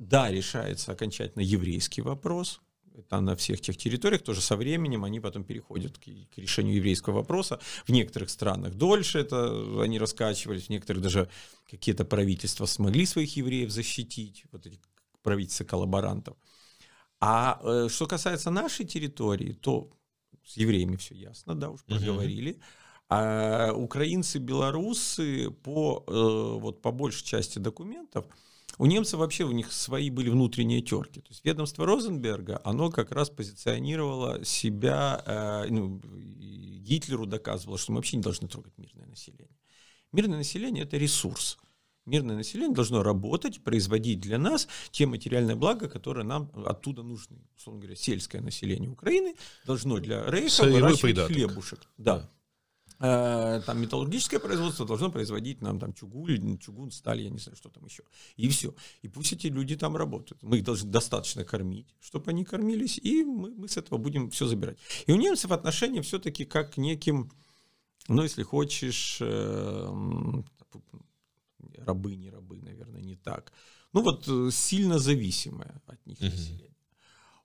[0.00, 2.62] Да, решается окончательно еврейский вопрос.
[2.96, 7.16] Это на всех тех территориях, тоже со временем они потом переходят к, к решению еврейского
[7.16, 7.60] вопроса.
[7.86, 11.28] В некоторых странах дольше это они раскачивались, в некоторых даже
[11.70, 14.80] какие-то правительства смогли своих евреев защитить, вот эти
[15.22, 16.34] правительства коллаборантов.
[17.20, 19.90] А э, что касается нашей территории, то
[20.46, 22.58] с евреями все ясно, да, уж проговорили.
[23.10, 28.24] А украинцы, белорусы по, э, вот, по большей части документов–
[28.80, 31.20] у немцев вообще у них свои были внутренние терки.
[31.20, 37.96] То есть ведомство Розенберга, оно как раз позиционировало себя, э, ну, Гитлеру доказывало, что мы
[37.96, 39.58] вообще не должны трогать мирное население.
[40.12, 41.58] Мирное население– это ресурс.
[42.06, 47.36] Мирное население должно работать, производить для нас те материальные блага, которые нам оттуда нужны.
[47.58, 49.34] Условно говоря, сельское население Украины
[49.66, 51.80] должно для Рейха выращивать хлебушек.
[51.98, 52.16] Да.
[52.16, 52.39] Э,
[53.00, 57.86] там металлургическое производство должно производить нам там чугун, чугун, сталь, я не знаю, что там
[57.86, 58.02] еще.
[58.36, 58.74] И все.
[59.00, 60.42] И пусть эти люди там работают.
[60.42, 64.46] Мы их должны достаточно кормить, чтобы они кормились, и мы, мы с этого будем все
[64.46, 64.76] забирать.
[65.06, 67.32] И у немцев отношения все-таки как к неким,
[68.08, 70.42] ну, если хочешь, э,
[71.78, 73.52] рабы, не рабы, наверное, не так.
[73.94, 76.76] Ну, вот э, сильно зависимое от них население.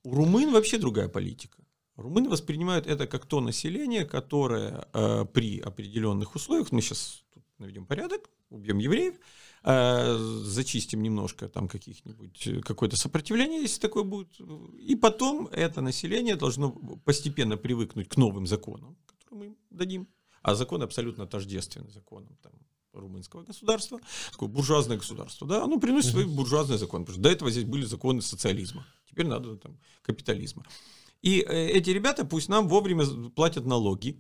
[0.03, 1.64] У румын вообще другая политика.
[1.95, 7.85] Румыны воспринимают это как то население, которое э, при определенных условиях, мы сейчас тут наведем
[7.85, 9.15] порядок, убьем евреев,
[9.63, 14.37] э, зачистим немножко там каких-нибудь, э, какое-то сопротивление, если такое будет,
[14.77, 16.71] и потом это население должно
[17.05, 20.07] постепенно привыкнуть к новым законам, которые мы им дадим.
[20.41, 22.51] А законы абсолютно тождественны законам там,
[22.91, 27.49] румынского государства, такое буржуазное государство, да, оно приносит свои буржуазные законы, потому что до этого
[27.51, 30.65] здесь были законы социализма, теперь надо там капитализма.
[31.25, 34.19] И э, эти ребята пусть нам вовремя платят налоги,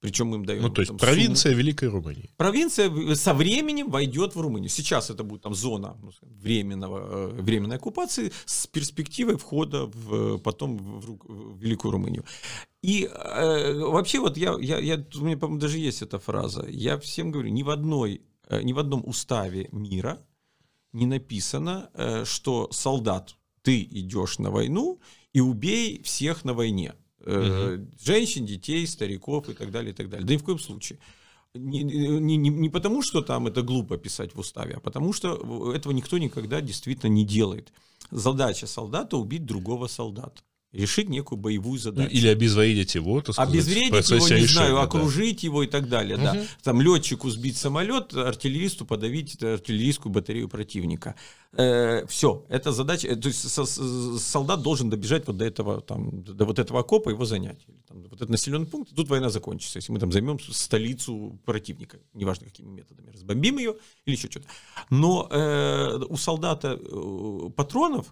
[0.00, 0.62] причем мы им даем.
[0.62, 1.58] Ну, то есть там, провинция сумму.
[1.58, 2.30] Великой Румынии.
[2.36, 4.68] Провинция со временем войдет в Румынию.
[4.68, 10.78] Сейчас это будет там зона ну, временного, э, временной оккупации с перспективой входа в, потом
[10.78, 12.24] в, в Великую Румынию.
[12.82, 16.66] И э, вообще вот я, я, я, у меня, по-моему, даже есть эта фраза.
[16.68, 20.18] Я всем говорю, ни в, одной, э, ни в одном уставе мира
[20.92, 24.98] не написано, э, что солдат, ты идешь на войну,
[25.32, 26.94] и убей всех на войне.
[27.20, 27.88] Угу.
[28.00, 30.26] Женщин, детей, стариков и так далее, и так далее.
[30.26, 30.98] Да ни в коем случае.
[31.54, 35.72] Не, не, не, не потому, что там это глупо писать в уставе, а потому что
[35.74, 37.72] этого никто никогда действительно не делает.
[38.10, 42.08] Задача солдата убить другого солдата решить некую боевую задачу.
[42.10, 44.82] Ну, или обезвредить его, так сказать, Обезвредить его, не решения, знаю, да.
[44.82, 46.16] окружить его и так далее.
[46.16, 46.24] Угу.
[46.24, 46.42] Да.
[46.62, 51.14] Там летчику сбить самолет, артиллеристу подавить артиллерийскую батарею противника.
[51.52, 53.08] Э, все, это задача.
[53.08, 53.46] Э, то есть
[54.20, 57.60] солдат должен добежать вот до этого, там, до вот этого окопа, его занять.
[57.68, 59.78] Или, там, вот этот населенный пункт, тут война закончится.
[59.78, 64.46] Если мы там займем столицу противника, неважно какими методами, разбомбим ее или еще что-то.
[64.88, 68.06] Но э, у солдата э, патронов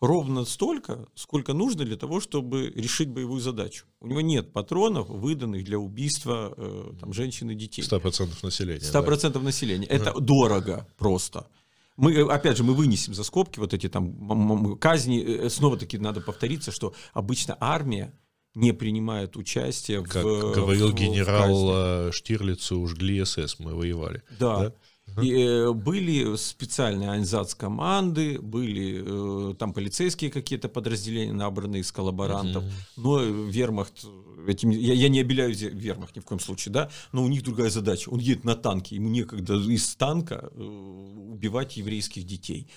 [0.00, 3.86] ровно столько, сколько нужно для того, чтобы решить боевую задачу.
[4.00, 7.82] У него нет патронов, выданных для убийства э, там, женщин и детей.
[7.82, 8.80] 100% населения.
[8.80, 9.40] 100% да?
[9.40, 9.86] населения.
[9.86, 10.20] Это ага.
[10.20, 11.48] дорого просто.
[11.96, 15.22] Мы, э, опять же, мы вынесем за скобки вот эти там казни.
[15.22, 18.12] Э, снова-таки надо повториться, что обычно армия
[18.54, 20.52] не принимают участие как в...
[20.52, 24.22] говорил в, генерал в Штирлицу, жгли СС, мы воевали.
[24.38, 24.58] Да.
[24.58, 24.74] да?
[25.20, 32.64] И э, были специальные анзац-команды, были э, там полицейские какие-то подразделения, набранные из коллаборантов,
[32.96, 34.04] но вермахт,
[34.46, 37.70] этим, я, я не обеляю вермахт ни в коем случае, да, но у них другая
[37.70, 38.10] задача.
[38.10, 42.70] Он едет на танке, ему некогда из танка э, убивать еврейских детей.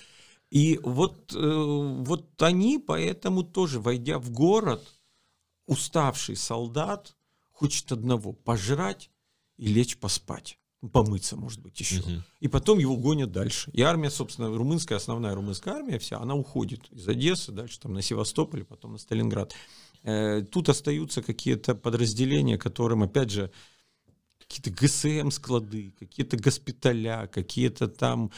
[0.50, 4.86] И вот, вот они поэтому тоже, войдя в город,
[5.66, 7.16] уставший солдат
[7.52, 9.10] хочет одного– пожрать
[9.56, 10.58] и лечь поспать
[10.90, 12.00] помыться, может быть, еще.
[12.00, 12.10] Угу.
[12.40, 13.70] И потом его гонят дальше.
[13.72, 18.02] И армия, собственно, румынская, основная румынская армия вся, она уходит из Одессы, дальше там на
[18.02, 19.54] Севастополь, потом на Сталинград.
[20.02, 23.52] Э, тут остаются какие-то подразделения, которым, опять же,
[24.52, 28.30] какие-то ГСМ-склады, какие-то госпиталя, какие-то там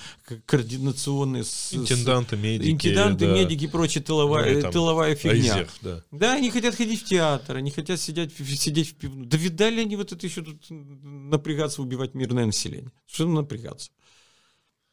[0.46, 1.42] координационные...
[1.72, 2.70] Интенданты, медики.
[2.70, 3.34] Интенданты, да.
[3.34, 5.54] медики и прочая тыловая, ну, тыловая фигня.
[5.54, 6.04] Айзер, да.
[6.10, 9.24] да, они хотят ходить в театр, они хотят сидеть, сидеть в пивну.
[9.24, 12.92] Да видали они вот это еще тут напрягаться, убивать мирное население?
[13.06, 13.90] Что напрягаться?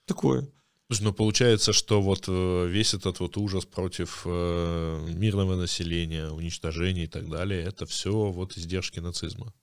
[0.06, 0.48] Такое.
[0.88, 7.06] Слушай, ну получается, что вот э, весь этот вот ужас против э, мирного населения, уничтожения
[7.06, 9.54] и так далее, это все вот издержки нацизма.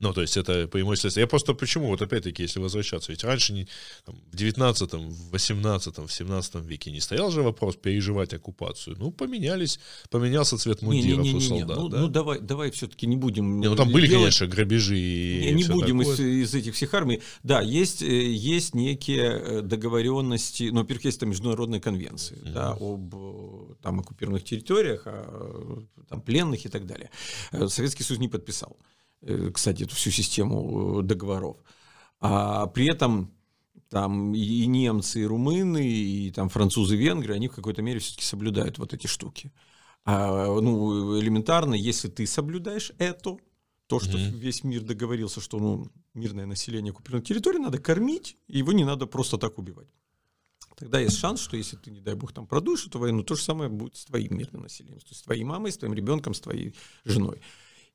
[0.00, 1.20] Ну, то есть это преимущество.
[1.20, 3.68] Я просто почему, вот опять-таки, если возвращаться, ведь раньше не,
[4.06, 8.96] там, в 19 в 18 в 17 веке не стоял же вопрос переживать оккупацию.
[8.98, 9.78] Ну, поменялись,
[10.08, 11.76] поменялся цвет мундиров не, не, не, у солдат.
[11.76, 12.00] Ну, да?
[12.00, 13.60] ну давай, давай все-таки не будем...
[13.60, 14.22] Не, ну, там были, делать...
[14.22, 17.20] конечно, грабежи и Не, не будем из, из этих всех армий.
[17.42, 22.52] Да, есть, э, есть некие э, договоренности, ну, во-первых, есть там международные конвенции, mm-hmm.
[22.52, 27.10] да, об э, там оккупированных территориях, о, там, пленных и так далее.
[27.68, 28.78] Советский Союз не подписал.
[29.22, 31.56] Э, кстати, эту всю систему э, договоров.
[32.20, 33.32] А при этом
[33.88, 38.24] там и немцы, и румыны, и там французы, и венгры, они в какой-то мере все-таки
[38.24, 39.52] соблюдают вот эти штуки.
[40.04, 43.36] А, ну, элементарно, если ты соблюдаешь это,
[43.86, 44.38] то, что mm-hmm.
[44.38, 49.06] весь мир договорился, что ну, мирное население оккупированной территории надо кормить, и его не надо
[49.06, 49.88] просто так убивать.
[50.76, 53.42] Тогда есть шанс, что если ты, не дай бог, там продуешь эту войну, то же
[53.42, 56.40] самое будет с твоим мирным населением, то есть с твоей мамой, с твоим ребенком, с
[56.40, 57.42] твоей женой.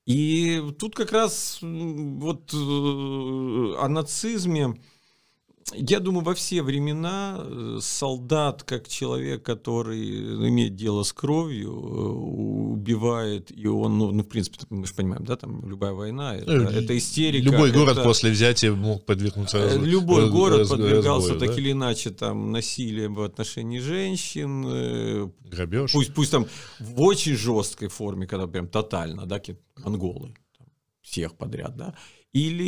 [0.05, 4.75] И тут как раз вот э, о нацизме,
[5.73, 9.99] я думаю, во все времена э, солдат, как человек, который
[10.47, 15.25] имеет дело с кровью, э, убивает, и он, ну, ну в принципе, мы же понимаем,
[15.25, 17.45] да, там любая война, это, это истерика.
[17.45, 21.55] Любой это, город после взятия мог подвергнуться раз, Любой раз, город раз, подвергался разбою, так
[21.55, 21.61] да?
[21.61, 25.31] или иначе там насилием в отношении женщин.
[25.49, 25.91] Грабеж.
[25.93, 26.45] Пусть, пусть там
[26.79, 29.41] в очень жесткой форме, когда прям тотально, да,
[29.77, 30.35] монголы,
[31.01, 31.95] всех подряд, да,
[32.35, 32.63] или,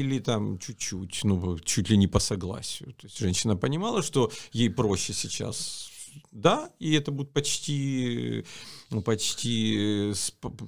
[0.00, 2.92] или там чуть-чуть, ну, чуть ли не по согласию.
[2.94, 5.88] То есть женщина понимала, что ей проще сейчас,
[6.32, 8.44] да, и это будет почти,
[8.90, 10.12] ну, почти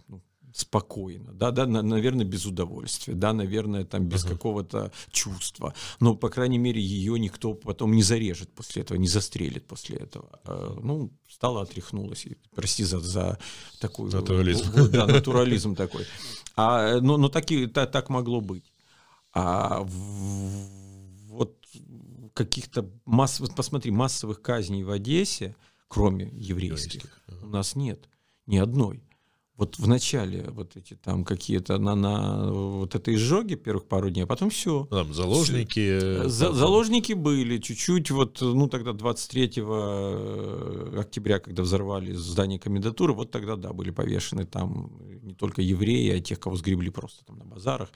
[0.09, 0.23] ну,
[0.59, 4.31] спокойно, да, да, наверное, без удовольствия, да, наверное, там без uh-huh.
[4.31, 9.67] какого-то чувства, но, по крайней мере, ее никто потом не зарежет после этого, не застрелит
[9.67, 10.41] после этого.
[10.45, 13.39] А, ну, стала, отряхнулась, и, прости за, за
[13.79, 14.11] такой...
[14.11, 14.91] Натурализм.
[14.91, 16.05] Да, натурализм такой.
[16.57, 18.73] А, но но так, так могло быть.
[19.33, 19.91] А в,
[21.29, 21.57] вот
[22.35, 25.55] каких-то масс, посмотри, массовых казней в Одессе,
[25.87, 28.09] кроме еврейских, у нас нет
[28.47, 29.08] ни одной
[29.59, 34.23] вот в начале вот эти там какие-то на, на вот этой изжоги первых пару дней,
[34.23, 34.87] а потом все.
[34.89, 35.99] Там заложники.
[36.01, 43.13] Э, За, заложники были чуть-чуть вот, ну тогда 23 э, октября, когда взорвали здание комендатуры,
[43.13, 44.93] вот тогда, да, были повешены там
[45.23, 47.91] не только евреи, а тех, кого сгребли просто там на базарах,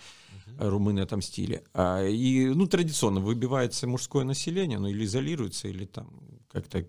[0.46, 0.68] угу.
[0.68, 1.62] румыны отомстили.
[1.74, 6.10] А, и, ну, традиционно выбивается мужское население, ну, или изолируется, или там
[6.52, 6.84] как-то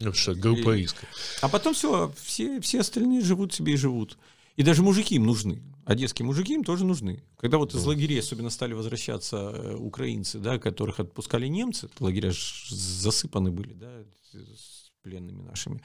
[0.00, 1.06] ну, что, группа риска.
[1.42, 4.16] А потом все, все, все остальные живут себе и живут.
[4.56, 5.62] И даже мужики им нужны.
[5.84, 7.22] Одесские мужики им тоже нужны.
[7.36, 12.32] Когда вот из лагерей особенно стали возвращаться э, украинцы, да, которых отпускали немцы, лагеря
[12.68, 13.90] засыпаны были, да,
[14.32, 15.82] с пленными нашими.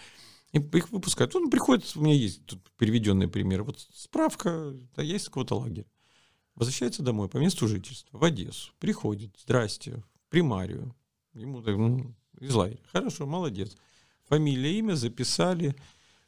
[0.54, 1.36] И их выпускают.
[1.36, 3.64] Он приходит, у меня есть тут переведенный пример.
[3.64, 5.88] Вот справка, да, есть какого-то лагеря.
[6.56, 8.72] Возвращается домой по месту жительства, в Одессу.
[8.80, 10.96] Приходит, здрасте, в примарию.
[11.34, 12.80] Ему так, ну, из лагеря.
[12.94, 13.76] Хорошо, молодец
[14.28, 15.76] фамилия, имя записали,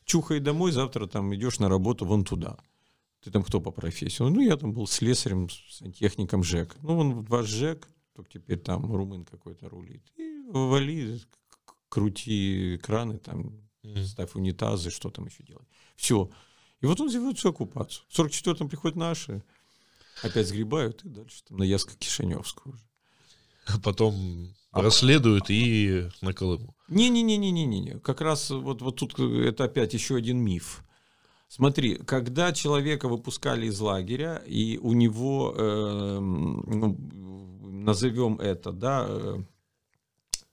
[0.06, 2.58] чухай домой, завтра там идешь на работу вон туда.
[3.24, 4.24] Ты там кто по профессии?
[4.24, 6.78] Ну, я там был слесарем, сантехником ЖЭК.
[6.82, 10.04] Ну, он ваш ЖЭК, только теперь там румын какой-то рулит.
[10.16, 11.22] И вали,
[11.90, 13.68] крути краны, там,
[14.06, 15.68] ставь унитазы, что там еще делать.
[15.96, 16.30] Все.
[16.80, 18.06] И вот он делает всю оккупацию.
[18.08, 19.44] В 44-м приходят наши,
[20.22, 22.84] опять сгребают, и дальше там на Яско-Кишиневскую уже.
[23.66, 26.76] А потом расследуют и на Колыму.
[26.88, 28.00] Не-не-не-не-не-не.
[28.00, 30.84] Как раз вот, вот тут это опять еще один миф.
[31.50, 36.98] Смотри, когда человека выпускали из лагеря, и у него, э, ну,
[37.62, 39.38] назовем это, да, э,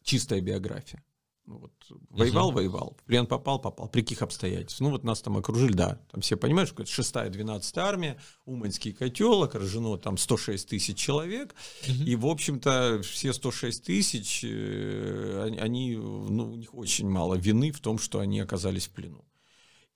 [0.02, 1.02] чистая биография.
[1.46, 1.72] Ну, вот,
[2.08, 3.88] воевал, воевал, в плен попал, попал.
[3.88, 4.86] При каких обстоятельствах?
[4.86, 5.98] Ну, вот нас там окружили, да.
[6.10, 11.54] Там все понимают, что это 6-я, 12-я армия, Уманский котел, окружено там 106 тысяч человек.
[11.82, 12.04] Угу.
[12.04, 17.80] И, в общем-то, все 106 тысяч, э, они, ну, у них очень мало вины в
[17.80, 19.22] том, что они оказались в плену.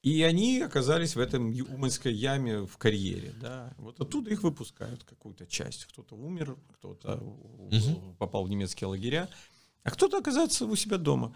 [0.03, 3.33] И они оказались в этом Уманской яме в карьере.
[3.41, 3.75] Да.
[3.79, 5.87] Вот оттуда их выпускают какую-то часть.
[5.87, 8.15] Кто-то умер, кто-то угу.
[8.19, 9.29] попал в немецкие лагеря
[9.89, 11.35] а кто-то оказаться у себя дома.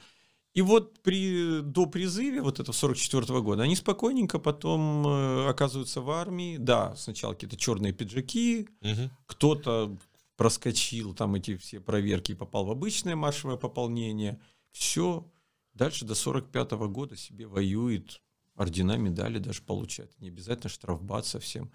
[0.52, 6.02] И вот при, до призыве, вот это 44 -го года, они спокойненько потом э, оказываются
[6.02, 6.58] в армии.
[6.58, 9.10] Да, сначала какие-то черные пиджаки, угу.
[9.26, 9.96] кто-то
[10.36, 14.38] проскочил там эти все проверки и попал в обычное маршевое пополнение.
[14.70, 15.26] Все.
[15.72, 18.20] Дальше до 45 -го года себе воюет,
[18.54, 20.20] ордена, медали даже получает.
[20.20, 21.70] Не обязательно штрафбат совсем.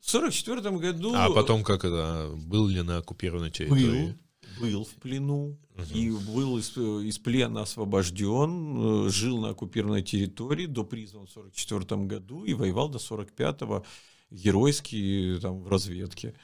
[0.00, 1.12] В 44 году...
[1.14, 2.32] А потом как это?
[2.34, 4.12] Был ли на оккупированной территории?
[4.12, 4.18] Был
[4.60, 5.58] был в плену
[5.94, 12.06] и был из, из плена освобожден, э, жил на оккупированной территории до призван в 1944
[12.06, 13.84] году и воевал до 45-го
[14.30, 16.34] геройски там, в разведке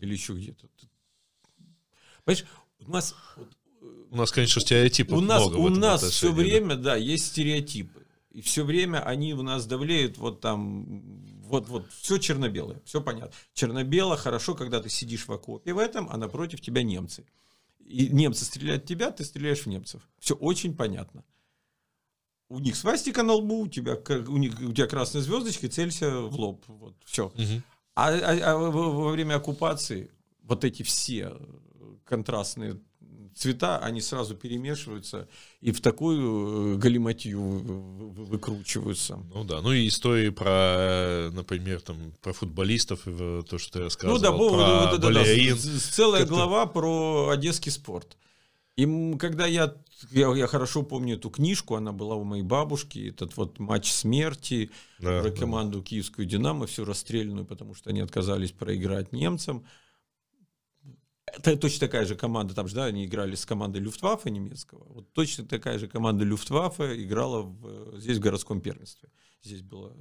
[0.00, 0.68] или еще где-то.
[2.24, 2.46] Понимаешь,
[2.80, 3.14] у нас...
[4.10, 5.56] У нас, конечно, стереотипов у нас, много.
[5.56, 8.06] У нас все время, да, есть стереотипы.
[8.30, 11.02] И все время они в нас давлеют вот там,
[11.42, 13.32] вот, вот, все черно-белое, все понятно.
[13.52, 17.24] Черно-бело хорошо, когда ты сидишь в окопе в этом, а напротив тебя немцы
[17.84, 20.08] и немцы стреляют в тебя, ты стреляешь в немцев.
[20.18, 21.24] Все очень понятно.
[22.48, 26.20] У них свастика на лбу, у тебя, у них, у тебя красная звездочка, и целься
[26.20, 26.64] в лоб.
[26.66, 27.26] Вот, все.
[27.26, 27.62] Угу.
[27.96, 30.10] А, а, а во время оккупации
[30.42, 31.36] вот эти все
[32.04, 32.80] контрастные
[33.34, 35.28] цвета, они сразу перемешиваются
[35.60, 39.18] и в такую э, галиматью выкручиваются.
[39.34, 44.22] Ну да, ну и истории про, например, там, про футболистов, то, что ты рассказывал, ну,
[44.22, 45.56] да, про да, да, балерин.
[45.56, 48.16] Да, целая глава про одесский спорт.
[48.76, 49.74] И когда я,
[50.10, 54.70] я, я хорошо помню эту книжку, она была у моей бабушки, этот вот матч смерти
[54.98, 55.84] да, про команду да.
[55.84, 59.64] киевскую «Динамо», всю расстрелянную, потому что они отказались проиграть немцам
[61.42, 64.84] точно такая же команда, там же, да, они играли с командой Люфтваффе немецкого.
[64.84, 69.08] Вот точно такая же команда Люфтваффе играла в, здесь в городском первенстве.
[69.42, 69.94] Здесь было,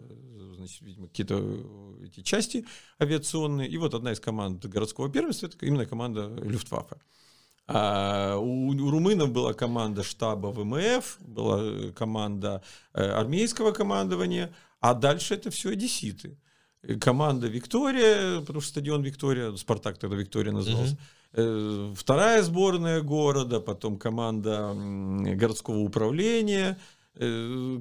[0.55, 2.65] значит, видимо, какие-то э, эти части
[3.01, 3.67] авиационные.
[3.67, 6.97] И вот одна из команд городского первенства, это именно команда Люфтваффе.
[7.67, 12.63] А у, у румынов была команда штаба ВМФ, была команда
[12.93, 16.37] э, армейского командования, а дальше это все одесситы
[16.99, 20.93] команда Виктория, потому что стадион Виктория, Спартак тогда Виктория назывался.
[20.93, 21.01] Угу.
[21.33, 24.73] Вторая сборная города, потом команда
[25.35, 26.77] городского управления.
[27.15, 27.79] Э,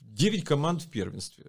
[0.00, 1.44] девять команд в первенстве.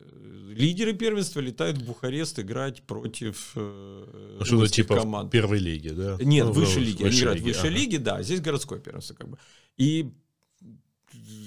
[0.49, 5.31] Лидеры первенства летают в Бухарест играть против э, ну, что-то типа команд.
[5.31, 6.17] первой лиги, да?
[6.21, 7.03] Нет, ну, выше лиги.
[7.03, 7.79] Выше Они играют в высшей ага.
[7.79, 8.23] лиге, да.
[8.23, 9.37] Здесь городское первенство как бы.
[9.77, 10.13] И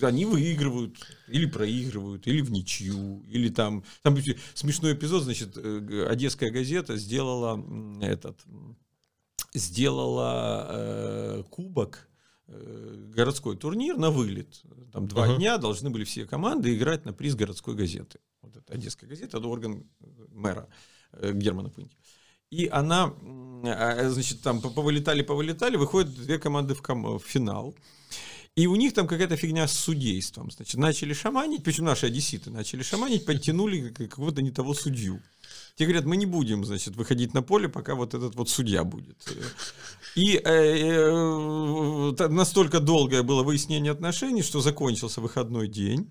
[0.03, 0.97] они выигрывают
[1.29, 3.85] или проигрывают, или в ничью, или там...
[4.03, 4.17] Там
[4.55, 7.63] смешной эпизод, значит, э, Одесская газета сделала
[8.03, 8.39] этот...
[9.55, 12.09] Сделала э, кубок,
[12.49, 14.63] э, городской турнир на вылет.
[14.93, 15.37] Там два uh-huh.
[15.37, 18.19] дня должны были все команды играть на приз городской газеты.
[18.43, 19.85] Вот это Одесская газета, это орган
[20.31, 20.69] мэра
[21.13, 21.97] э, Германа Пынти.
[22.51, 23.13] И она,
[23.65, 27.75] а, значит, там повылетали, повылетали, выходят две команды в, ком- в финал.
[28.57, 30.51] И у них там какая-то фигня с судейством.
[30.51, 35.23] Значит, начали шаманить, причем наши одесситы начали шаманить, подтянули какого-то не того судью.
[35.75, 39.19] Те говорят, мы не будем, значит, выходить на поле, пока вот этот вот судья будет.
[40.15, 46.11] И э, э, настолько долгое было выяснение отношений, что закончился выходной день.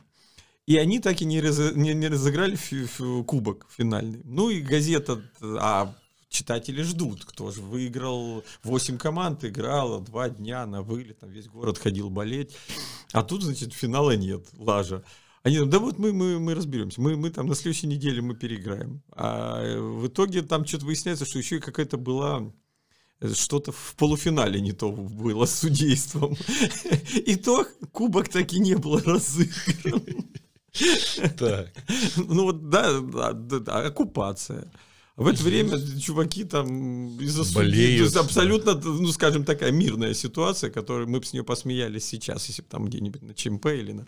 [0.67, 4.21] И они так и не, раз, не, не разыграли фи, фи, кубок финальный.
[4.23, 5.95] Ну и газета, а
[6.35, 11.77] читатели ждут, кто же выиграл, 8 команд играло, два дня на вылет, там весь город
[11.77, 12.55] ходил болеть,
[13.11, 15.03] а тут, значит, финала нет, лажа.
[15.43, 18.35] Они говорят, да вот мы, мы, мы разберемся, мы, мы там на следующей неделе мы
[18.35, 19.03] переиграем.
[19.11, 22.51] А в итоге там что-то выясняется, что еще и какая-то была
[23.33, 26.35] что-то в полуфинале не то было с судейством.
[27.13, 30.03] И то кубок так и не был разыгран.
[31.37, 31.71] Так.
[32.17, 34.69] Ну вот, да, да, да, оккупация.
[35.15, 38.09] В это время чуваки там из-за Болеют.
[38.09, 42.63] Судьи, абсолютно, ну, скажем, такая мирная ситуация, которую мы бы с нее посмеялись сейчас, если
[42.63, 44.07] бы там где-нибудь на ЧМП или на,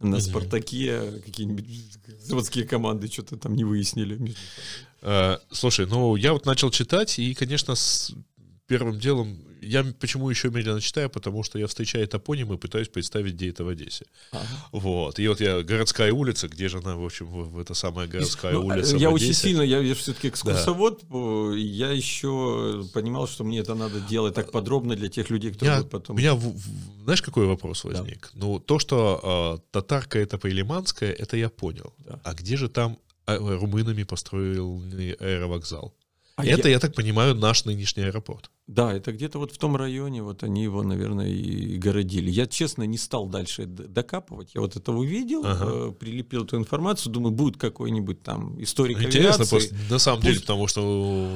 [0.00, 1.66] на Спартаке какие-нибудь
[2.20, 4.34] заводские команды что-то там не выяснили.
[5.00, 8.12] А, слушай, ну я вот начал читать, и, конечно, с
[8.66, 13.34] первым делом я почему еще медленно читаю, потому что я встречаю топоним и пытаюсь представить,
[13.34, 14.06] где это в Одессе.
[14.32, 14.46] Ага.
[14.72, 15.18] Вот.
[15.18, 18.52] И вот я городская улица, где же она, в общем, в, в эта самая городская
[18.52, 18.96] ну, улица.
[18.96, 21.56] Я очень сильно, я, я все-таки экскурсовод, да.
[21.56, 25.90] я еще понимал, что мне это надо делать так подробно для тех людей, кто будет
[25.90, 26.16] потом.
[26.16, 26.38] У меня,
[27.04, 28.30] знаешь, какой вопрос возник?
[28.34, 28.40] Да.
[28.40, 31.94] Ну, то, что э, татарка это по-илиманская, это я понял.
[31.98, 32.20] Да.
[32.24, 35.94] А где же там а, румынами построенный аэровокзал?
[36.36, 36.74] А это, я...
[36.74, 38.50] я так понимаю, наш нынешний аэропорт.
[38.68, 42.30] Да, это где-то вот в том районе, вот они его, наверное, и городили.
[42.30, 44.54] Я, честно, не стал дальше докапывать.
[44.54, 45.64] Я вот это увидел, ага.
[45.66, 50.28] э, прилепил эту информацию, думаю, будет какой-нибудь там историк Интересно, просто, на самом Пусть...
[50.28, 51.28] деле, потому что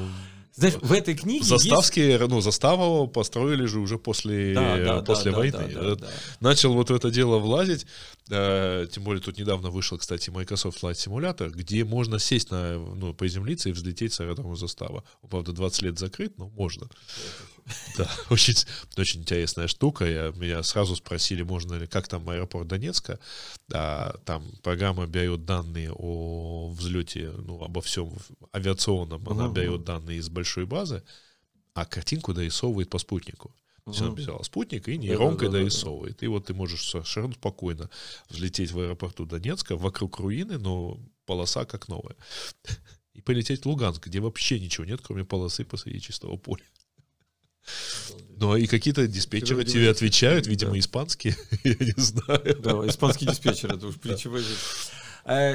[0.56, 2.28] знаешь, в этой книге Заставские, есть...
[2.28, 5.70] ну, заставу построили же уже после, да, да, после да, войны.
[5.74, 6.06] Да, да, да,
[6.40, 7.86] Начал вот в это дело влазить,
[8.28, 13.68] тем более тут недавно вышел, кстати, Microsoft Flight Simulator, где можно сесть на, ну, приземлиться
[13.68, 15.04] и взлететь с аэродрома застава.
[15.30, 16.88] Правда, 20 лет закрыт, но можно.
[17.96, 18.54] Да, очень,
[18.96, 20.04] очень интересная штука.
[20.04, 23.20] Я, меня сразу спросили, можно ли, как там аэропорт Донецка.
[23.72, 28.12] А, там программа берет данные о взлете, ну, обо всем
[28.52, 29.28] авиационном.
[29.28, 29.52] Она uh-huh.
[29.52, 31.04] берет данные из большой базы,
[31.74, 33.54] а картинку дорисовывает по спутнику.
[33.87, 33.93] Uh-huh.
[33.93, 36.22] Все написала спутник и нейронкой да, да, дорисовывает.
[36.22, 37.89] И вот ты можешь совершенно спокойно
[38.28, 42.16] взлететь в аэропорту Донецка, вокруг руины, но полоса как новая.
[43.14, 46.64] И полететь в Луганск, где вообще ничего нет, кроме полосы посреди чистого поля.
[48.37, 50.78] Ну, и какие-то диспетчеры Ты тебе отвечают, видимо, да.
[50.78, 52.57] испанские, я не знаю.
[52.61, 54.45] Да, испанский диспетчер, это уж плечевой э,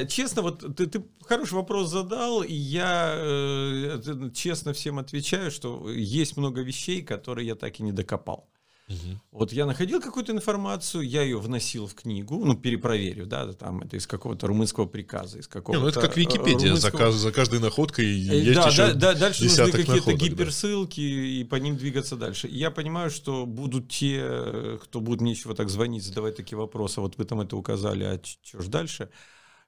[0.09, 6.35] Честно, вот ты, ты хороший вопрос задал, и я э, честно всем отвечаю, что есть
[6.35, 8.49] много вещей, которые я так и не докопал.
[8.89, 9.21] Угу.
[9.31, 13.95] Вот я находил какую-то информацию, я ее вносил в книгу, ну, перепроверю, да, там это
[13.95, 15.81] из какого-то румынского приказа, из какого-то...
[15.81, 17.11] Ну, это как Википедия, румынского...
[17.13, 21.25] за, за каждой находкой э, есть да, еще да, да, дальше нужны какие-то гиперссылки, да.
[21.25, 22.47] и по ним двигаться дальше.
[22.47, 26.99] И я понимаю, что будут те, кто будет мне вот так звонить, задавать такие вопросы,
[26.99, 29.09] вот вы там это указали, а что ж дальше?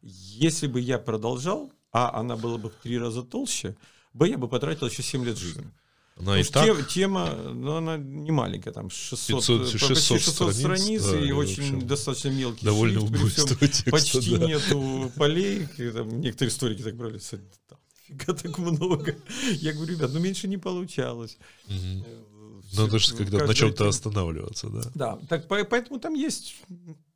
[0.03, 3.75] Если бы я продолжал, а она была бы в три раза толще,
[4.13, 5.65] бы я бы потратил еще 7 лет жизни.
[6.15, 6.65] Она и так...
[6.65, 11.31] Тема, тема, ну, она не маленькая, там 600, 500, 600, 600 страниц, страниц да, и
[11.31, 14.45] очень общем, достаточно мелкий довольно шрифт, текста, почти да.
[14.45, 17.19] нету полей, там, некоторые историки так брали,
[17.69, 19.15] да, фига так много.
[19.53, 21.37] Я говорю, ребят, ну меньше не получалось.
[21.67, 22.05] Угу.
[22.73, 24.81] Надо же когда на чем-то останавливаться, да.
[24.93, 26.55] Да, так поэтому там есть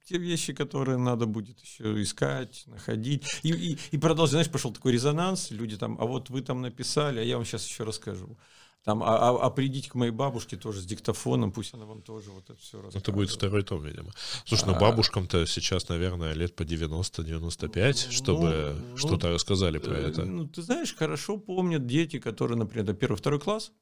[0.07, 3.39] те вещи, которые надо будет еще искать, находить.
[3.43, 7.19] И, и, и продолжать, знаешь, пошел такой резонанс, люди там, а вот вы там написали,
[7.19, 8.37] а я вам сейчас еще расскажу.
[8.83, 12.31] Там, а, а, а придите к моей бабушке тоже с диктофоном, пусть она вам тоже
[12.31, 13.01] вот это все расскажет.
[13.01, 14.13] Это будет второй том, видимо.
[14.45, 19.93] Слушай, ну а, бабушкам-то сейчас, наверное, лет по 90-95, ну, чтобы ну, что-то рассказали про
[19.93, 20.23] это.
[20.23, 23.73] Ну, ты знаешь, хорошо помнят дети, которые, например, первый, второй класс,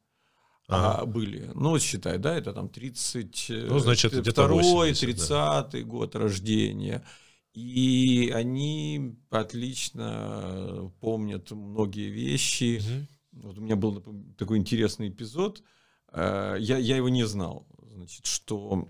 [0.67, 1.01] ага.
[1.01, 1.51] а, были.
[1.53, 3.51] Ну, считай, да, это там 30...
[3.69, 5.81] Ну, значит, где-то 30 да.
[5.81, 7.03] год рождения.
[7.53, 12.81] И они отлично помнят многие вещи.
[12.81, 14.01] Угу вот у меня был
[14.37, 15.61] такой интересный эпизод.
[16.11, 17.67] Э, я, я его не знал.
[17.91, 18.89] Значит, что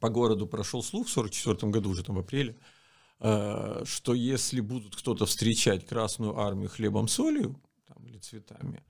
[0.00, 2.56] по городу прошел слух в 1944 году, уже там в апреле,
[3.20, 8.82] э, что если будут кто-то встречать Красную Армию хлебом солью там, или цветами,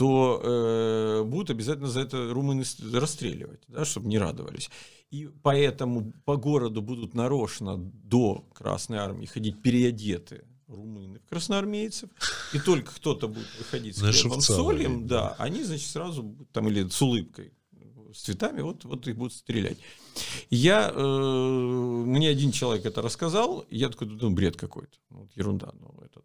[0.00, 4.70] то э, будут обязательно за это румыны расстреливать, да, чтобы не радовались.
[5.10, 12.08] И поэтому по городу будут нарочно до Красной Армии ходить переодетые румынов, красноармейцев,
[12.54, 17.02] и только кто-то будет выходить с хлебом солем, да, они, значит, сразу там или с
[17.02, 17.52] улыбкой,
[18.14, 19.76] с цветами, вот, вот их будут стрелять.
[20.48, 25.74] Я, э, мне один человек это рассказал, я такой, ну, бред какой-то, ну, вот ерунда,
[25.78, 26.24] ну, этот.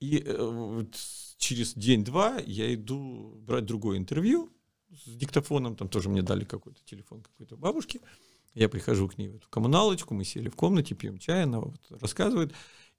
[0.00, 0.96] И э, вот
[1.42, 4.50] через день-два я иду брать другое интервью
[4.90, 8.00] с диктофоном, там тоже мне дали какой-то телефон какой-то бабушки,
[8.54, 11.80] я прихожу к ней в эту коммуналочку, мы сели в комнате, пьем чай, она вот
[11.90, 12.52] рассказывает,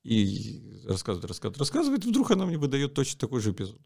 [0.03, 3.81] и рассказывает, рассказывает, рассказывает, вдруг она мне выдает точно такой же эпизод.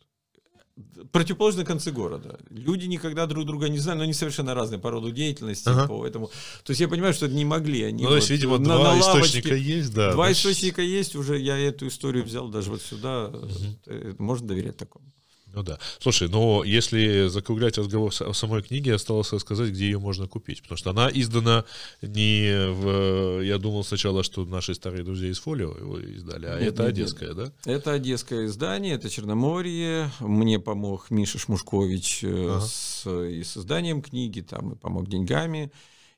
[1.11, 2.39] Противоположные концы города.
[2.49, 5.67] Люди никогда друг друга не знают, но они совершенно разные по роду деятельности.
[5.69, 5.88] Ага.
[5.88, 7.84] Поэтому, то есть я понимаю, что не могли.
[7.84, 10.11] Они ну, то есть, видимо, на, два на источника есть, да.
[10.11, 10.39] Два значит...
[10.39, 13.28] источника есть, уже я эту историю взял даже вот сюда.
[13.28, 14.15] Угу.
[14.19, 15.05] Можно доверять такому.
[15.54, 15.80] Ну да.
[16.00, 20.62] Слушай, но если закруглять разговор о самой книге, осталось рассказать, где ее можно купить.
[20.62, 21.66] Потому что она издана
[22.02, 23.41] не в...
[23.41, 26.91] Я думал сначала, что наши старые друзья из Фолио его издали, а нет, это нет,
[26.91, 27.38] одесское, нет.
[27.38, 27.72] да?
[27.72, 30.12] Это одесское издание, это Черноморье.
[30.20, 32.62] Мне помог Миша Шмушкович э, ага.
[32.62, 35.72] с, и с изданием книги, там и помог деньгами.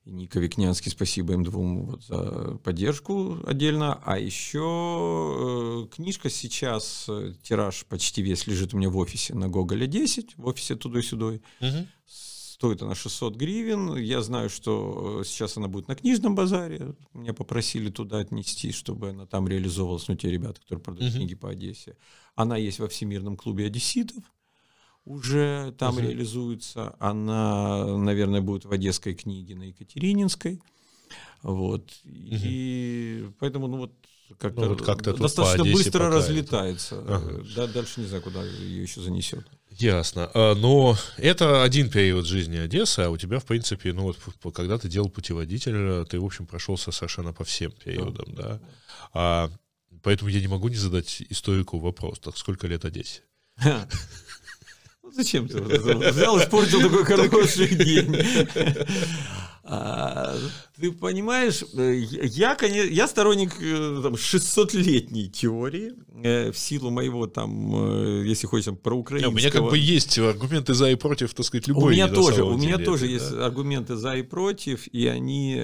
[0.09, 4.01] Ника Викнянский, спасибо им двум вот за поддержку отдельно.
[4.03, 9.47] А еще э, книжка сейчас, э, тираж почти весь лежит у меня в офисе на
[9.47, 11.41] Гоголя 10, в офисе тудой-сюдой.
[11.61, 11.87] Угу.
[12.05, 13.95] Стоит она 600 гривен.
[13.95, 16.93] Я знаю, что сейчас она будет на книжном базаре.
[17.13, 20.07] Меня попросили туда отнести, чтобы она там реализовывалась.
[20.09, 21.17] Ну, те ребята, которые продают uh-huh.
[21.17, 21.95] книги по Одессе.
[22.35, 24.23] Она есть во Всемирном клубе одесситов
[25.09, 26.03] уже там uh-huh.
[26.03, 26.95] реализуется.
[26.99, 30.61] Она, наверное, будет в Одесской книге на Екатерининской.
[31.41, 31.89] Вот.
[32.05, 32.41] Uh-huh.
[32.45, 33.93] И поэтому, ну вот,
[34.37, 36.99] как-то, ну, вот как-то достаточно быстро пока разлетается.
[36.99, 37.43] Ага.
[37.55, 39.45] Да, дальше не знаю, куда ее еще занесет.
[39.71, 40.29] Ясно.
[40.33, 44.17] А, но это один период жизни Одессы, а у тебя, в принципе, ну вот,
[44.53, 48.43] когда ты делал путеводитель, ты, в общем, прошелся совершенно по всем периодам, да?
[48.43, 48.59] да?
[49.13, 49.51] А,
[50.03, 52.19] поэтому я не могу не задать историку вопрос.
[52.19, 53.23] Так сколько лет Одессе?
[55.13, 58.15] Зачем ты взял, испортил такой хороший день?
[59.71, 60.35] А,
[60.81, 65.93] ты понимаешь, э, я, конечно, я сторонник э, там, 600-летней теории
[66.23, 69.31] э, в силу моего там, если хочешь, про украинского...
[69.31, 71.83] У меня как бы есть аргументы за и против, так сказать, любой.
[71.83, 73.11] У меня тоже, у меня тоже да?
[73.11, 75.61] есть аргументы за и против, и они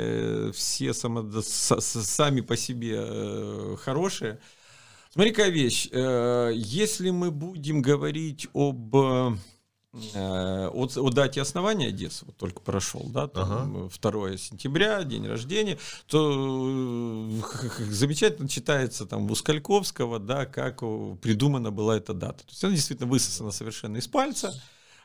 [0.53, 4.39] все само, сами по себе хорошие.
[5.15, 5.89] Смотри, какая вещь.
[5.91, 8.95] Если мы будем говорить об
[10.13, 14.11] Э, о, о дате основания Одессы, вот только прошел, да, там ага.
[14.11, 20.79] 2 сентября, день рождения, то э, замечательно читается там у Скальковского, да, как
[21.21, 22.39] придумана была эта дата.
[22.39, 24.53] То есть она действительно высосана совершенно из пальца.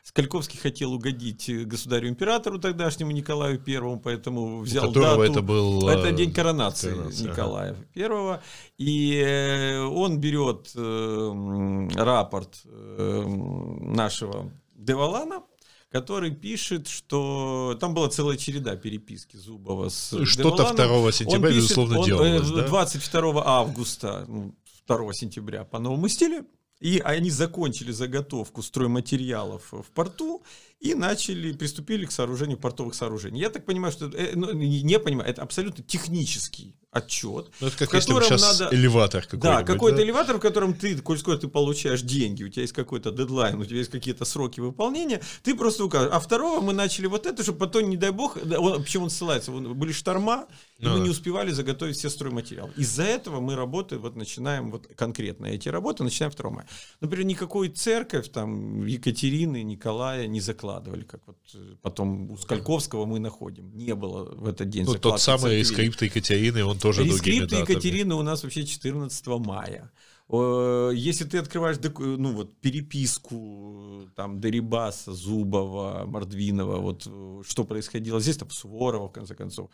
[0.03, 5.21] Скальковский хотел угодить государю-императору тогдашнему Николаю Первому, поэтому взял у дату.
[5.21, 5.87] это был...
[5.87, 7.85] Это день коронации, коронации Николая ага.
[7.93, 8.43] Первого.
[8.77, 15.43] И э, он берет э, рапорт э, нашего Девалана,
[15.91, 21.41] который пишет, что там была целая череда переписки Зубова с ну, Что-то 2 сентября, он
[21.43, 22.67] пишет, безусловно, он, делалось, да?
[22.67, 26.47] 22 августа, 2 ну, сентября по новому стилю,
[26.81, 30.41] и они закончили заготовку стройматериалов в порту
[30.81, 33.39] и начали, приступили к сооружению портовых сооружений.
[33.39, 37.49] Я так понимаю, что, э, ну, не понимаю, это абсолютно технический отчет.
[37.61, 38.75] Ну, это как в котором сейчас надо...
[38.75, 39.43] элеватор какой-то.
[39.43, 40.03] Да, какой-то да?
[40.03, 43.65] элеватор, в котором ты, коль скоро ты получаешь деньги, у тебя есть какой-то дедлайн, у
[43.65, 46.09] тебя есть какие-то сроки выполнения, ты просто укажешь.
[46.11, 49.51] А второго мы начали вот это, чтобы потом, не дай бог, он, почему он ссылается,
[49.51, 50.47] были шторма,
[50.79, 52.73] и ну, мы не успевали заготовить все стройматериалы.
[52.75, 56.67] Из-за этого мы работаем, вот начинаем вот конкретно эти работы, начинаем 2 мая.
[56.99, 60.41] Например, никакой церковь там Екатерины, Николая не
[60.71, 63.71] закладывали, как вот э, потом у Скальковского мы находим.
[63.75, 68.21] Не было в этот день ну, Тот самый скрипт Екатерины, он тоже Рескрипты Екатерины у
[68.21, 69.91] нас вообще 14 мая.
[70.29, 77.01] Если ты открываешь ну, вот, переписку там, Дерибаса, Зубова, Мордвинова, вот,
[77.45, 79.69] что происходило здесь, там, Суворова, в конце концов,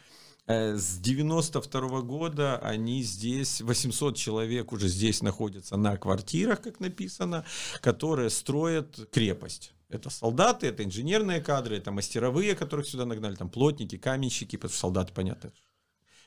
[0.47, 6.79] э, с 92 -го года они здесь, 800 человек уже здесь находятся на квартирах, как
[6.79, 7.45] написано,
[7.81, 9.73] которые строят крепость.
[9.89, 15.13] Это солдаты, это инженерные кадры, это мастеровые, которых сюда нагнали, там плотники, каменщики, потому солдаты,
[15.13, 15.53] понятно,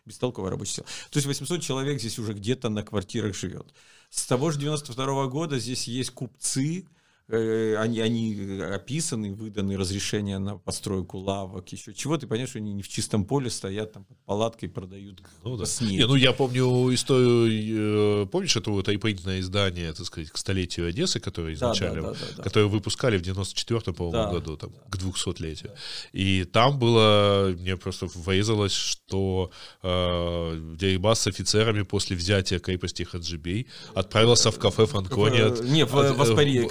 [0.06, 0.86] бестолковая рабочая сила.
[1.10, 3.74] То есть 800 человек здесь уже где-то на квартирах живет.
[4.08, 6.86] С того же 92 -го года здесь есть купцы,
[7.32, 12.16] они, они описаны, выданы разрешения на постройку лавок, еще чего.
[12.16, 15.66] Ты понимаешь, что они не в чистом поле стоят там под палаткой, продают ну, да.
[15.66, 15.90] снег.
[15.90, 20.88] Не, ну, я помню историю, э, помнишь это вот айпринтное издание, так сказать, к столетию
[20.88, 24.70] Одессы, которое изначально, да, да, да, да, которое выпускали в 94-м, по-моему, да, году, там,
[24.70, 24.78] да.
[24.90, 25.70] к 200-летию.
[25.70, 25.78] Да.
[26.12, 29.50] И там было, мне просто вырезалось, что
[29.82, 35.40] э, Дерибас с офицерами после взятия крепости Хаджибей отправился в кафе Фанкони.
[35.40, 36.66] От, не, в, в, в Аспари,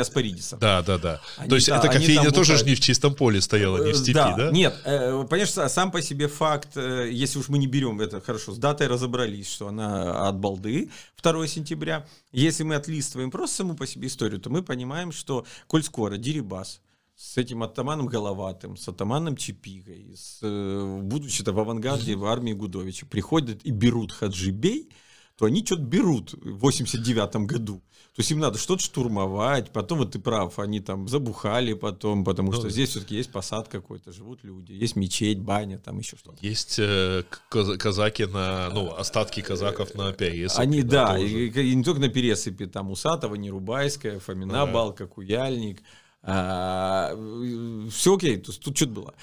[0.00, 0.56] кофейня Аспаридиса.
[0.56, 1.20] Да, да, да.
[1.36, 3.96] Они, То есть да, эта кофейня тоже же не в чистом поле стояла, не в
[3.96, 4.36] степи, да?
[4.36, 4.50] да?
[4.50, 8.52] Нет, э, понимаешь, сам по себе факт, э, если уж мы не берем это, хорошо,
[8.52, 10.90] с датой разобрались, что она от балды,
[11.22, 12.06] 2 сентября.
[12.32, 16.80] Если мы отлистываем просто саму по себе историю, то мы понимаем, что коль скоро Дерибас,
[17.16, 23.06] с этим атаманом Головатым, с атаманом Чепигой, с, э, будучи-то в авангарде в армии Гудовича,
[23.06, 24.88] приходят и берут Хаджибей,
[25.36, 27.82] то они что-то берут в 89 году.
[28.20, 32.52] То есть им надо что-то штурмовать, потом, вот ты прав, они там забухали потом, потому
[32.52, 36.36] что ну, здесь все-таки есть посад какой-то, живут люди, есть мечеть, баня, там еще что-то.
[36.42, 40.60] Есть э, казаки на, ну, остатки казаков на Пересыпи.
[40.60, 44.66] Они, да, и, и не только на Пересыпи, там Усатова, Нерубайская, Фомина, да.
[44.66, 45.80] Балка, Куяльник,
[46.22, 49.14] все окей, тут, тут что-то было.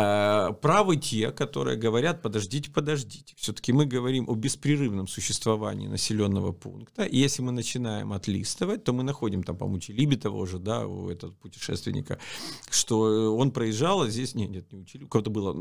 [0.00, 3.34] А, правы те, которые говорят, подождите, подождите.
[3.36, 7.02] Все-таки мы говорим о беспрерывном существовании населенного пункта.
[7.02, 11.08] И если мы начинаем отлистывать, то мы находим там, по-моему, Челиби того же, да, у
[11.08, 12.20] этого путешественника,
[12.70, 15.52] что он проезжал, а здесь, нет, нет, не учили, у кого-то было,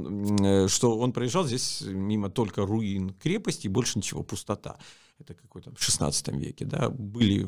[0.45, 4.77] э, что он проезжал здесь мимо только руин крепости, и больше ничего, пустота.
[5.17, 7.43] Это какой-то в 16 веке, да, были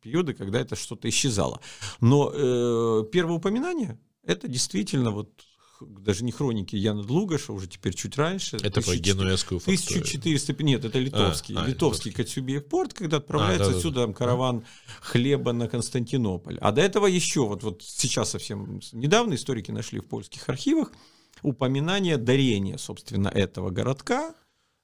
[0.00, 1.60] периоды, когда это что-то исчезало.
[2.00, 5.30] Но э, первое упоминание Это действительно вот
[5.80, 8.58] даже не хроники Яна Длугаша, уже теперь чуть раньше.
[8.62, 10.02] Это по генуэзскую факторию.
[10.02, 14.06] 1400, нет, это литовский, а, а, литовский Коцюбиев порт, когда отправляется а, да, отсюда да,
[14.08, 14.12] да.
[14.12, 14.64] караван
[15.00, 16.58] хлеба на Константинополь.
[16.60, 20.92] А до этого еще, вот, вот сейчас совсем недавно историки нашли в польских архивах
[21.42, 24.34] упоминание дарения, собственно, этого городка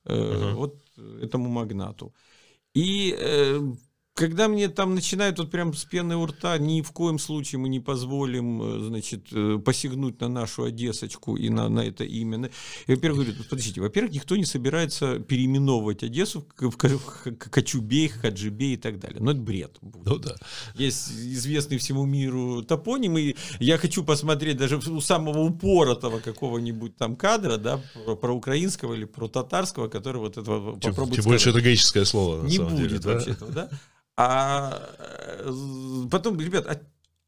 [0.04, 0.82] э, uh вот
[1.20, 2.14] этому магнату.
[2.74, 3.60] И э,
[4.16, 7.68] когда мне там начинают вот прям с пены у рта, ни в коем случае мы
[7.68, 12.50] не позволим, э, значит, э, посягнуть на нашу Одессочку и на, на это имя.
[12.86, 18.72] Я, во-первых, говорю, подождите, во-первых, никто не собирается переименовывать Одессу в, в, в Кочубей, Хаджибей
[18.72, 19.18] и так далее.
[19.20, 19.76] Но это бред.
[19.82, 20.06] Будет.
[20.06, 20.34] Ну да.
[20.76, 27.16] Есть известный всему миру топоним, и я хочу посмотреть даже у самого упоротого какого-нибудь там
[27.16, 31.26] кадра, да, про, про украинского или про татарского, который вот этого тем, попробует Тем сказать.
[31.26, 33.12] больше это греческое слово, Не будет деле, да?
[33.12, 33.68] вообще-то, да?
[34.16, 36.80] А э, потом, ребят, а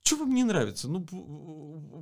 [0.02, 0.88] что вам не нравится?
[0.88, 1.04] Ну,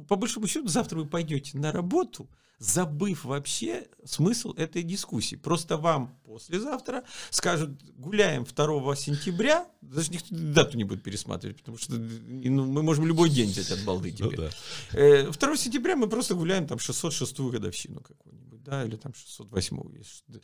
[0.08, 2.28] по большому счету, завтра вы пойдете на работу,
[2.58, 5.36] забыв вообще смысл этой дискуссии.
[5.36, 11.94] Просто вам послезавтра скажут, гуляем 2 сентября, даже никто дату не будет пересматривать, потому что
[11.94, 14.50] ну, мы можем любой день взять от балды ну теперь.
[14.92, 15.32] Ну, да.
[15.32, 20.40] 2 э, сентября мы просто гуляем там 606-ю годовщину какую-нибудь, да, или там 608-ю.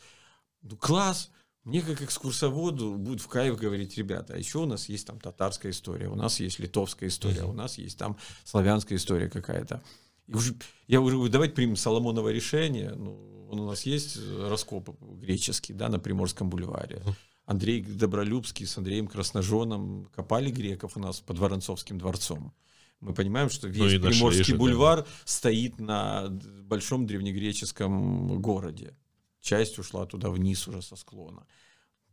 [0.62, 1.30] Ну, класс,
[1.64, 5.70] мне как экскурсоводу будет в кайф говорить, ребята, а еще у нас есть там татарская
[5.70, 9.82] история, у нас есть литовская история, у нас есть там славянская история какая-то.
[10.26, 10.54] И уже,
[10.88, 12.92] я уже говорю, давайте примем Соломоново решение.
[12.94, 17.02] Ну, он у нас есть раскоп греческий, да, на Приморском бульваре.
[17.44, 22.54] Андрей Добролюбский с Андреем Красножоном копали греков у нас под Воронцовским дворцом.
[23.00, 25.06] Мы понимаем, что ну весь ну, Приморский бульвар да.
[25.24, 28.96] стоит на большом древнегреческом городе
[29.42, 31.46] часть ушла туда вниз уже со склона.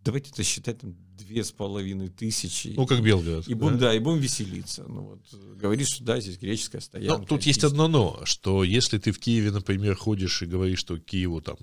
[0.01, 2.69] Давайте это считать там две с половиной тысячи.
[2.69, 3.47] Ну, как Белгород.
[3.47, 3.87] И будем, да?
[3.87, 4.85] да, и будем веселиться.
[4.87, 7.19] Ну, вот, говоришь, что да, здесь греческая стоянка.
[7.19, 10.97] Но тут есть одно но, что если ты в Киеве, например, ходишь и говоришь, что
[10.97, 11.57] Киеву там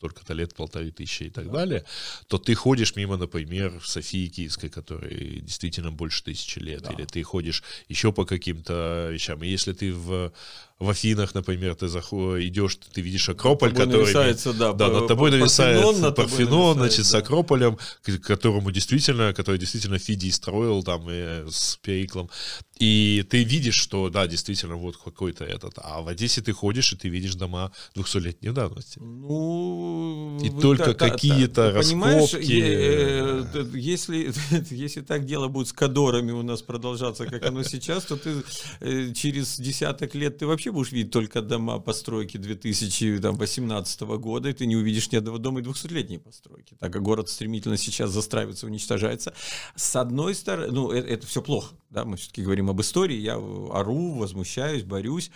[0.00, 1.52] столько-то лет, полторы тысячи и так да.
[1.52, 1.84] далее,
[2.26, 6.92] то ты ходишь мимо, например, Софии Киевской, которой действительно больше тысячи лет, да.
[6.92, 9.42] или ты ходишь еще по каким-то вещам.
[9.42, 10.32] И если ты в
[10.80, 14.00] в Афинах, например, ты заходишь, идешь, ты видишь Акрополь, который...
[14.00, 17.04] Нависается, да, да, над тобой нависает Парфенон, Парфенон значит, да.
[17.04, 17.78] с Акрополем,
[18.22, 22.30] которому действительно, который действительно Фидий строил там и с Периклом.
[22.78, 25.74] И ты видишь, что, да, действительно, вот какой-то этот.
[25.76, 28.98] А в Одессе ты ходишь, и ты видишь дома 200-летней давности.
[29.00, 30.38] Ну...
[30.42, 32.58] И только та, какие-то раскопки.
[32.58, 34.32] Э, э, если,
[34.70, 38.42] если так дело будет с кадорами у нас продолжаться, как оно сейчас, то ты
[38.80, 44.52] э, через десяток лет ты вообще вообще будешь видеть только дома постройки 2018 года, и
[44.52, 48.66] ты не увидишь ни одного дома и 200-летней постройки, так как город стремительно сейчас застраивается,
[48.66, 49.34] уничтожается.
[49.74, 53.34] С одной стороны, ну, это, это все плохо, да, мы все-таки говорим об истории, я
[53.34, 55.30] ору, возмущаюсь, борюсь.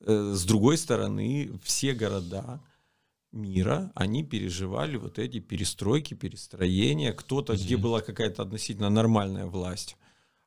[0.00, 2.60] Э, с другой стороны, все города,
[3.32, 7.12] мира, они переживали вот эти перестройки, перестроения.
[7.12, 9.96] Кто-то, где была какая-то относительно нормальная власть,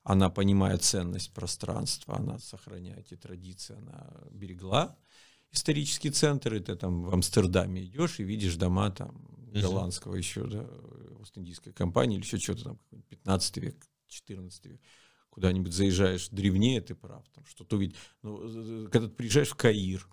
[0.06, 4.96] она понимает ценность пространства, она сохраняет эти традиции, она берегла
[5.52, 10.70] исторический центр, и ты там в Амстердаме идешь и видишь дома там голландского еще, да,
[11.22, 12.80] Ост-Индийской компании или еще что-то там,
[13.10, 14.82] 15 век, 14 век,
[15.30, 17.96] куда-нибудь заезжаешь древнее, ты прав, там что-то увидеть.
[18.22, 20.08] Ну, когда ты приезжаешь в Каир,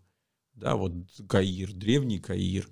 [0.55, 0.95] да, вот
[1.29, 2.67] Каир, древний Каир,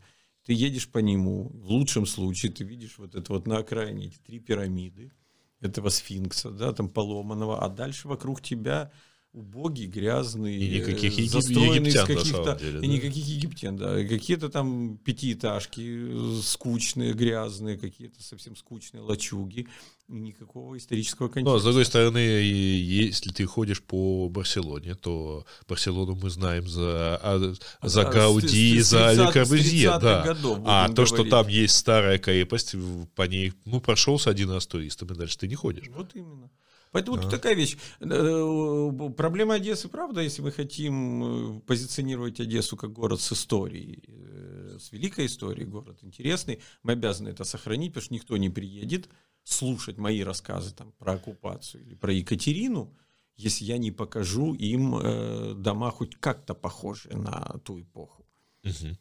[0.44, 4.16] ты едешь по нему, в лучшем случае ты видишь вот это вот на окраине эти
[4.18, 5.12] три пирамиды,
[5.60, 8.90] этого сфинкса, да, там поломанного, а дальше вокруг тебя
[9.32, 11.30] убогий, грязный, и никаких егип...
[11.30, 12.86] застроенный египтян, из каких-то, деле, и да.
[12.86, 19.68] никаких египтян, да, какие-то там пятиэтажки э, скучные, грязные, какие-то совсем скучные лачуги,
[20.08, 21.52] никакого исторического контекста.
[21.52, 27.54] Но, с другой стороны, если ты ходишь по Барселоне, то Барселону мы знаем за, а,
[27.82, 30.22] за да, Гауди, с, с 30, за Али Корбюзье, да.
[30.24, 31.14] Годов, а то, говорить.
[31.14, 32.74] что там есть старая крепость,
[33.14, 35.88] по ней, ну, прошелся один раз туристом, и дальше ты не ходишь.
[35.94, 36.50] Вот именно.
[36.92, 37.22] Поэтому да.
[37.22, 37.76] тут такая вещь.
[38.00, 44.78] Э, проблема Одессы, правда, если мы хотим э, позиционировать Одессу как город с историей, э,
[44.80, 49.08] с великой историей, город интересный, мы обязаны это сохранить, потому что никто не приедет
[49.44, 52.92] слушать мои рассказы там, про оккупацию или про Екатерину,
[53.36, 58.26] если я не покажу им э, дома хоть как-то похожие на ту эпоху.
[58.64, 58.98] Угу.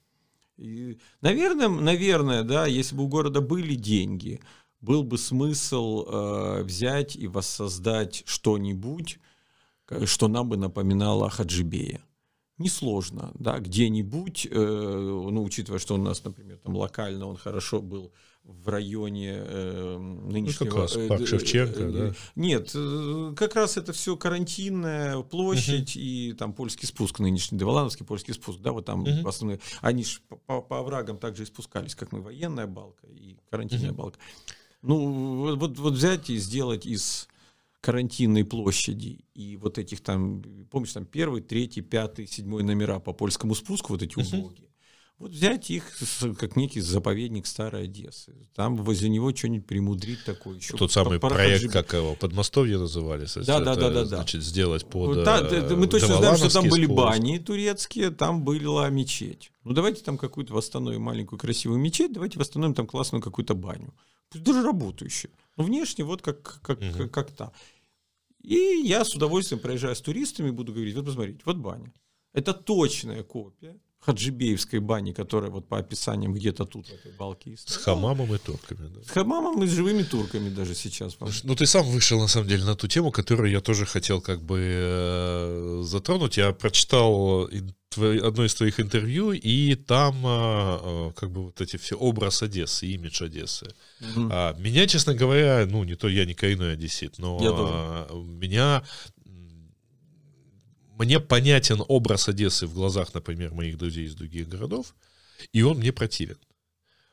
[0.57, 4.41] И, наверное, наверное, да, если бы у города были деньги,
[4.81, 9.19] был бы смысл э, взять и воссоздать что-нибудь,
[10.05, 12.01] что нам бы напоминало о Хаджибее.
[12.59, 18.11] несложно, да, где-нибудь, э, ну, учитывая, что у нас, например, там локально он хорошо был
[18.43, 20.65] в районе э, нынешнего...
[20.65, 22.13] Ну, как раз э, парк Шевченко, э, да?
[22.35, 26.01] Нет, э, как раз это все карантинная площадь uh-huh.
[26.01, 29.27] и там польский спуск нынешний, Деволановский польский спуск, да, вот там uh-huh.
[29.27, 29.59] основные...
[29.81, 33.95] Они же по, по оврагам также и спускались, как мы, военная балка и карантинная uh-huh.
[33.95, 34.19] балка.
[34.81, 37.27] Ну, вот, вот взять и сделать из
[37.81, 43.55] карантинной площади и вот этих там, помнишь, там первый, третий, пятый, седьмой номера по польскому
[43.55, 44.69] спуску, вот эти убогие,
[45.17, 45.83] вот взять их
[46.37, 48.33] как некий заповедник Старой Одессы.
[48.55, 50.77] Там возле него что-нибудь примудрить такое еще.
[50.77, 53.27] Тот самый проект, как его, Подмостовье называли.
[53.45, 54.05] Да, да, да, да.
[54.05, 58.89] Значит, сделать под да, да, Мы точно знаем, что там были бани турецкие, там была
[58.89, 59.51] мечеть.
[59.65, 63.93] Ну, давайте там какую-то восстановим маленькую красивую мечеть, давайте восстановим там классную какую-то баню.
[64.33, 65.31] Даже работающую.
[65.57, 66.97] Но внешне вот как, как, угу.
[66.97, 67.51] как, как та.
[68.41, 71.93] И я с удовольствием проезжаю с туристами, буду говорить, вот посмотрите, вот баня.
[72.33, 77.75] Это точная копия хаджибеевской бани, которая вот по описаниям где-то тут, в этой балке С
[77.77, 79.03] хамамом и турками, да.
[79.03, 81.17] С хамамом и с живыми турками даже сейчас.
[81.43, 84.41] Ну, ты сам вышел, на самом деле, на ту тему, которую я тоже хотел как
[84.41, 86.37] бы э, затронуть.
[86.37, 87.49] Я прочитал
[88.01, 92.87] одно из твоих интервью, и там э, э, как бы вот эти все образ Одессы,
[92.87, 93.67] имидж Одессы.
[94.01, 94.29] Угу.
[94.31, 98.83] А, меня, честно говоря, ну, не то я не коренной одессит, но а, меня
[100.97, 104.93] мне понятен образ Одессы в глазах, например, моих друзей из других городов,
[105.53, 106.37] и он мне противен.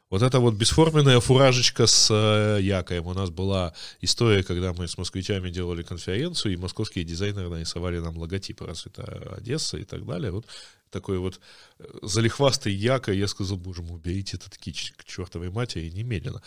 [0.08, 3.06] Вот эта вот бесформенная фуражечка с э, якорем.
[3.06, 8.16] У нас была история, когда мы с москвичами делали конференцию, и московские дизайнеры нарисовали нам
[8.16, 9.02] логотип «Развита
[9.36, 10.30] Одесса» и так далее.
[10.30, 10.46] Вот
[10.90, 11.40] такой вот
[11.78, 16.42] э, залихвастый яко, я сказал, боже мой, уберите этот кич к чертовой матери немедленно.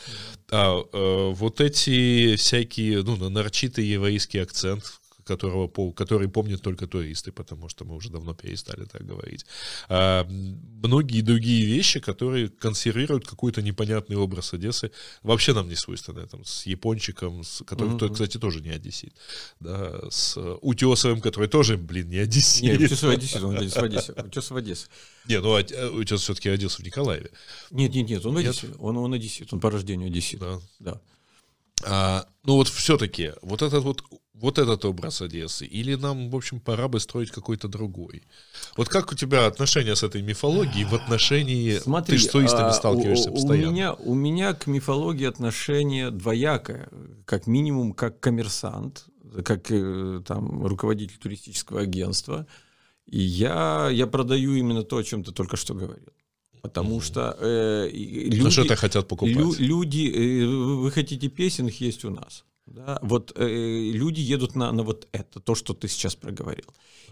[0.50, 7.70] А, а вот эти всякие, ну, нарочитый еврейский акцент, которого, который помнят только туристы, потому
[7.70, 9.46] что мы уже давно перестали так говорить.
[9.88, 10.26] А
[10.84, 14.92] многие другие вещи, которые консервируют какой-то непонятный образ Одессы,
[15.24, 16.28] вообще нам не свойственно.
[16.28, 18.14] Там, с япончиком, с, который, mm-hmm.
[18.14, 19.14] кстати, тоже не одессит.
[19.60, 22.64] Да, с Утесовым, который тоже, блин, не одессит.
[22.64, 24.14] Нет, Утесов одессит, он в Одессе.
[24.14, 24.88] Утесов в Одессе.
[25.28, 27.30] Не, ну э, Утесов все-таки родился в Николаеве.
[27.72, 28.68] Нет, нет, нет, он в Одессе.
[28.80, 30.40] Он, он одессит, он по рождению одессит.
[30.40, 30.60] Да.
[30.80, 31.02] да.
[31.84, 34.04] А, ну вот все-таки, вот этот вот
[34.40, 38.24] вот этот образ Одессы, или нам, в общем, пора бы строить какой-то другой?
[38.78, 41.78] Вот как у тебя отношения с этой мифологией в отношении...
[41.78, 43.68] Смотри, ты с туристами а, сталкиваешься у, постоянно.
[43.68, 46.90] У меня, у меня к мифологии отношение двоякое.
[47.26, 49.06] Как минимум, как коммерсант,
[49.44, 52.48] как э, там, руководитель туристического агентства.
[53.06, 56.14] И я, я продаю именно то, о чем ты только что говорил.
[56.62, 59.36] Потому что э, люди, ну, что это хотят покупать?
[59.36, 62.44] Лю, люди, э, вы хотите песен, их есть у нас.
[62.70, 63.00] Да?
[63.02, 66.66] Вот э, люди едут на, на вот это, то, что ты сейчас проговорил.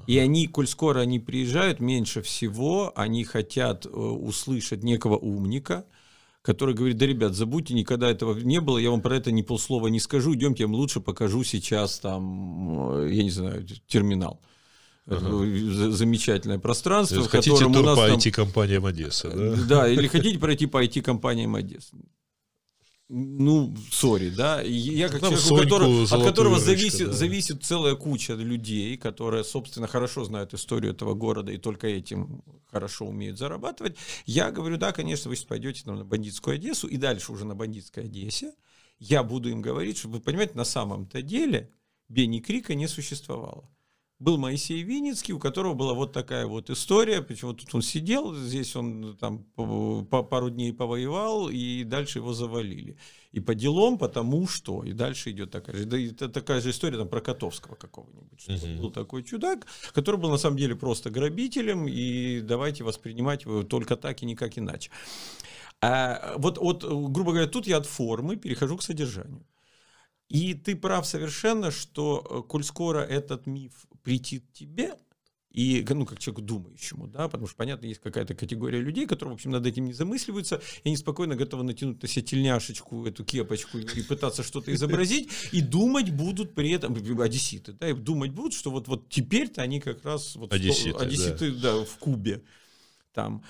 [0.05, 5.85] И они, коль скоро они приезжают, меньше всего они хотят э, услышать некого умника,
[6.41, 9.87] который говорит, да, ребят, забудьте, никогда этого не было, я вам про это ни полслова
[9.87, 14.39] не скажу, идемте, я вам лучше покажу сейчас там, э, я не знаю, терминал.
[15.07, 15.91] Uh-huh.
[15.91, 19.55] Замечательное пространство, в хотите котором тур у нас по IT-компаниям Одессы, да?
[19.67, 21.95] Да, или хотите пройти по IT-компаниям Одессы
[23.09, 27.13] ну, сори, да, я как человек, которого, от которого зависит, да.
[27.13, 33.05] зависит целая куча людей, которые, собственно, хорошо знают историю этого города и только этим хорошо
[33.05, 33.95] умеют зарабатывать,
[34.25, 37.55] я говорю, да, конечно, вы сейчас пойдете там, на бандитскую Одессу и дальше уже на
[37.55, 38.51] бандитской Одессе,
[38.99, 41.71] я буду им говорить, чтобы вы понимаете, на самом-то деле
[42.09, 43.69] Бенни Крика не существовало
[44.19, 48.75] был Моисей Винницкий, у которого была вот такая вот история, почему тут он сидел, здесь
[48.75, 52.97] он там по пару дней повоевал, и дальше его завалили.
[53.31, 56.97] И по делам, потому что, и дальше идет такая же, да, это такая же история
[56.97, 61.87] там про Котовского какого-нибудь, что был такой чудак, который был на самом деле просто грабителем,
[61.87, 64.89] и давайте воспринимать его только так и никак иначе.
[65.79, 69.45] А вот, вот, грубо говоря, тут я от формы перехожу к содержанию.
[70.29, 74.95] И ты прав совершенно, что э, коль скоро этот миф претит тебе,
[75.51, 79.35] и, ну, как человеку думающему, да, потому что, понятно, есть какая-то категория людей, которые, в
[79.35, 83.79] общем, над этим не замысливаются, и они спокойно готовы натянуть на себя тельняшечку, эту кепочку
[83.79, 88.71] и пытаться что-то изобразить, и думать будут при этом, одесситы, да, и думать будут, что
[88.71, 91.73] вот, вот теперь-то они как раз, вот, одесситы, одесситы да.
[91.73, 92.43] да, в Кубе,
[93.11, 93.43] там,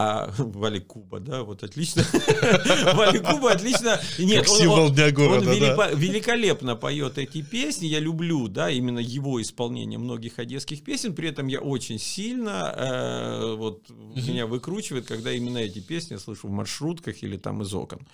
[0.00, 2.04] а Вали Куба, да, вот отлично.
[2.94, 4.00] Вали Куба отлично.
[4.16, 5.90] Нет, как он, он, дня города, он да.
[5.90, 7.86] великолепно поет эти песни.
[7.86, 11.16] Я люблю, да, именно его исполнение многих одесских песен.
[11.16, 16.46] При этом я очень сильно э, вот меня выкручивает, когда именно эти песни я слышу
[16.46, 18.06] в маршрутках или там из окон.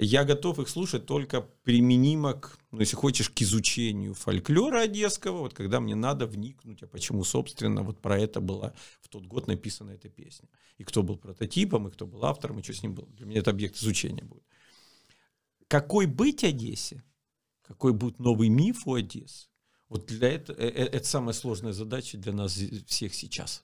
[0.00, 5.54] Я готов их слушать только применимо к, ну, если хочешь, к изучению фольклора одесского, вот
[5.54, 9.90] когда мне надо вникнуть, а почему, собственно, вот про это была в тот год написана
[9.90, 10.48] эта песня.
[10.76, 13.08] И кто был прототипом, и кто был автором, и что с ним было.
[13.08, 14.44] Для меня это объект изучения будет.
[15.66, 17.02] Какой быть Одессе?
[17.62, 19.48] Какой будет новый миф у Одессы?
[19.88, 23.62] Вот для этого, э, э, это самая сложная задача для нас всех сейчас.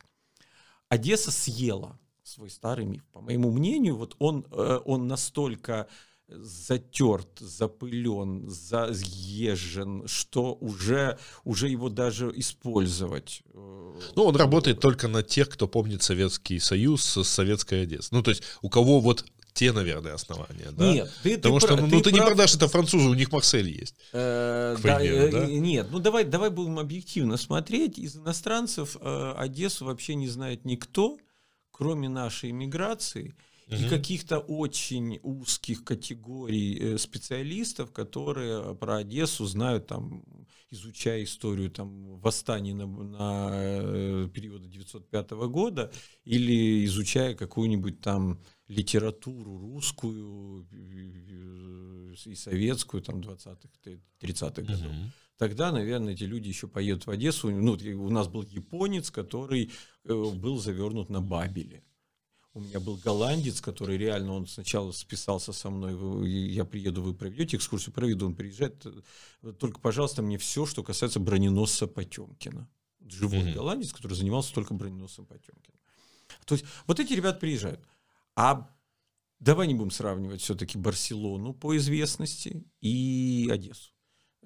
[0.89, 3.05] Одесса съела свой старый миф.
[3.13, 5.89] По моему мнению, вот он, э, он настолько
[6.29, 13.43] затерт, запылен, заезжен, что уже, уже его даже использовать.
[13.53, 18.09] Э, ну, он работает только на тех, кто помнит Советский Союз с советской Одессы.
[18.13, 20.93] Ну, то есть у кого вот те, наверное, основания, да?
[20.93, 22.15] Нет, ты, Потому ты что, ну, ты, ты прав...
[22.15, 23.95] не продашь это французу, у них Марсель есть.
[24.13, 25.47] Э, примеру, да, да?
[25.47, 27.99] Нет, ну давай, давай будем объективно смотреть.
[27.99, 31.19] Из иностранцев э, Одессу вообще не знает никто,
[31.71, 33.37] кроме нашей иммиграции
[33.67, 33.77] угу.
[33.77, 40.25] и каких-то очень узких категорий э, специалистов, которые про Одессу знают, там,
[40.71, 45.93] изучая историю там, восстаний на, на э, периода 905 года
[46.25, 53.69] или изучая какую-нибудь там литературу русскую э, и советскую там 20-х,
[54.21, 54.87] 30-х годов.
[54.87, 55.11] Угу.
[55.37, 57.51] Тогда, наверное, эти люди еще поедут в Одессу.
[57.51, 59.73] Ну, у нас был японец, который
[60.05, 61.83] был завернут на Бабеле.
[62.55, 67.57] У меня был голландец, который реально, он сначала списался со мной, я приеду, вы проведете
[67.57, 68.87] экскурсию, проведу, он приезжает.
[69.59, 72.69] Только, пожалуйста, мне все, что касается броненосца Потемкина.
[73.07, 73.55] Живой mm-hmm.
[73.55, 75.77] голландец, который занимался только броненосцем Потемкина.
[76.45, 77.81] То есть вот эти ребята приезжают.
[78.37, 78.71] А
[79.41, 83.94] давай не будем сравнивать все-таки Барселону по известности и Одессу.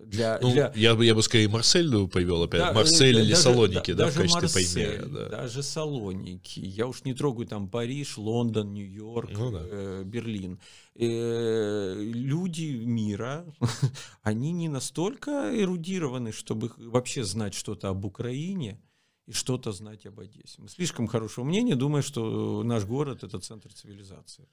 [0.07, 0.73] Для, ну, для...
[0.75, 2.61] Я, бы, я бы скорее Марсель повел опять.
[2.61, 5.07] Да, Марсель да, или даже, Салоники, да, да, в качестве Марсель, примера.
[5.07, 5.29] Да.
[5.29, 6.61] Даже Салоники.
[6.61, 9.61] Я уж не трогаю там Париж, Лондон, Нью-Йорк, ну, да.
[9.63, 10.61] э, Берлин.
[10.95, 13.45] Э, люди мира,
[14.23, 18.81] они не настолько эрудированы, чтобы вообще знать что-то об Украине
[19.27, 20.63] и что-то знать об Одессе.
[20.63, 24.49] Мы слишком хорошего мнения, думая, что наш город это центр цивилизации.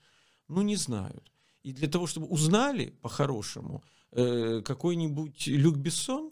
[0.47, 1.31] Ну, не знают.
[1.63, 6.31] И для того, чтобы узнали по-хорошему, Э, какой-нибудь Люк Бессон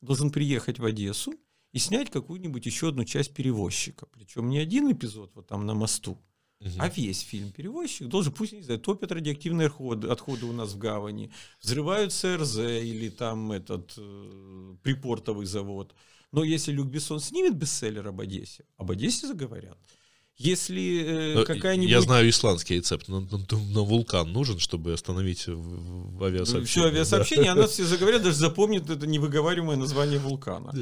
[0.00, 1.34] должен приехать в Одессу
[1.72, 4.06] и снять какую-нибудь еще одну часть перевозчика.
[4.06, 6.12] Причем не один эпизод вот там на мосту,
[6.60, 6.70] угу.
[6.78, 10.78] а весь фильм перевозчик должен, пусть не знаю, топят радиоактивные отходы, отходы у нас в
[10.78, 15.94] гавани, взрывают ЦРЗ или там этот э, припортовый завод.
[16.30, 19.78] Но если Люк Бессон снимет бестселлер об Одессе, об Одессе заговорят.
[20.36, 21.90] Если э, какая-нибудь...
[21.90, 23.06] Я знаю исландский рецепт.
[23.06, 26.64] На, на, на вулкан нужен, чтобы остановить авиасообщение.
[26.64, 27.52] Все авиасообщение, да.
[27.52, 30.74] она все заговорят, даже запомнит это невыговариваемое название вулкана.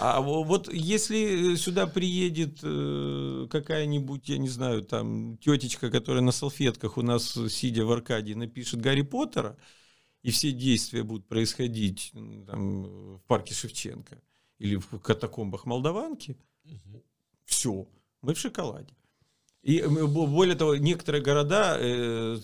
[0.00, 6.98] А вот если сюда приедет э, какая-нибудь, я не знаю, там тетечка, которая на салфетках
[6.98, 9.56] у нас, сидя в Аркадии, напишет Гарри Поттера,
[10.22, 12.10] и все действия будут происходить
[12.48, 14.20] там, в парке Шевченко
[14.58, 17.04] или в катакомбах Молдаванки, угу.
[17.44, 17.86] все
[18.26, 18.94] мы в шоколаде.
[19.62, 22.38] И более того, некоторые города э,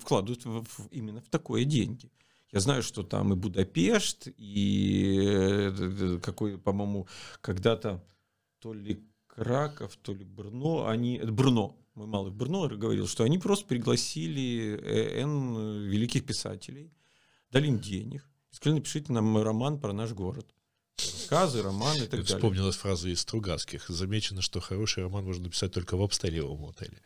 [0.00, 2.10] вкладывают в, в, именно в такое деньги.
[2.52, 7.08] Я знаю, что там и Будапешт, и э, какой, по-моему,
[7.40, 8.04] когда-то
[8.60, 13.66] то ли Краков, то ли Брно, они, Брно, мой малый Брно говорил, что они просто
[13.66, 16.92] пригласили э, N великих писателей,
[17.50, 20.53] дали им денег, сказали, напишите нам роман про наш город
[21.34, 22.36] рассказы, романы и так далее.
[22.36, 23.86] Вспомнилась фраза из Стругацких.
[23.88, 27.00] Замечено, что хороший роман можно написать только в обстарелом отеле.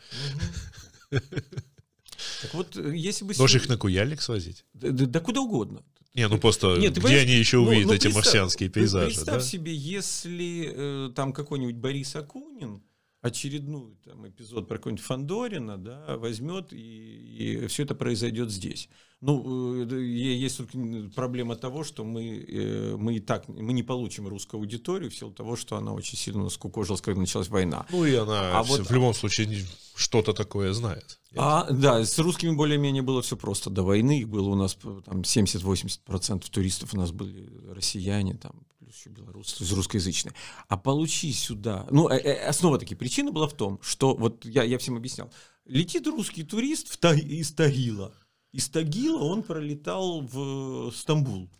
[2.42, 3.34] Так вот, э, если бы...
[3.38, 4.64] Можешь их на Куяльник свозить?
[4.74, 5.84] Да, да, да куда угодно.
[6.14, 9.14] Не, ну просто Нет, где они еще увидят ну, ну, эти марсианские пейзажи?
[9.14, 9.48] Представь да?
[9.48, 12.82] себе, если э, там какой-нибудь Борис Акунин
[13.20, 18.88] очередной там, эпизод про какого-нибудь Фандорина да, возьмет, и, и все это произойдет здесь.
[19.20, 20.78] Ну, э, есть только
[21.14, 25.32] проблема того, что мы, э, мы и так мы не получим русскую аудиторию в силу
[25.32, 27.86] того, что она очень сильно скукожилась, когда началась война.
[27.90, 29.66] Ну и она а в, вот, любом случае
[29.96, 31.18] что-то такое знает.
[31.36, 33.70] А, да, с русскими более-менее было все просто.
[33.70, 38.52] До войны их было у нас там 70-80% туристов у нас были россияне, там,
[38.88, 40.34] еще белорусы, есть русскоязычные.
[40.68, 41.86] А получи сюда...
[41.90, 45.32] Ну, э, основа такие причины была в том, что, вот я, я всем объяснял,
[45.64, 48.14] летит русский турист в, из Тагила,
[48.52, 51.50] из Тагила он пролетал в Стамбул.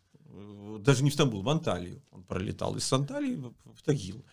[0.81, 2.03] Даже не в Стамбул, в Анталию.
[2.11, 4.25] Он пролетал из Анталии в Тагил.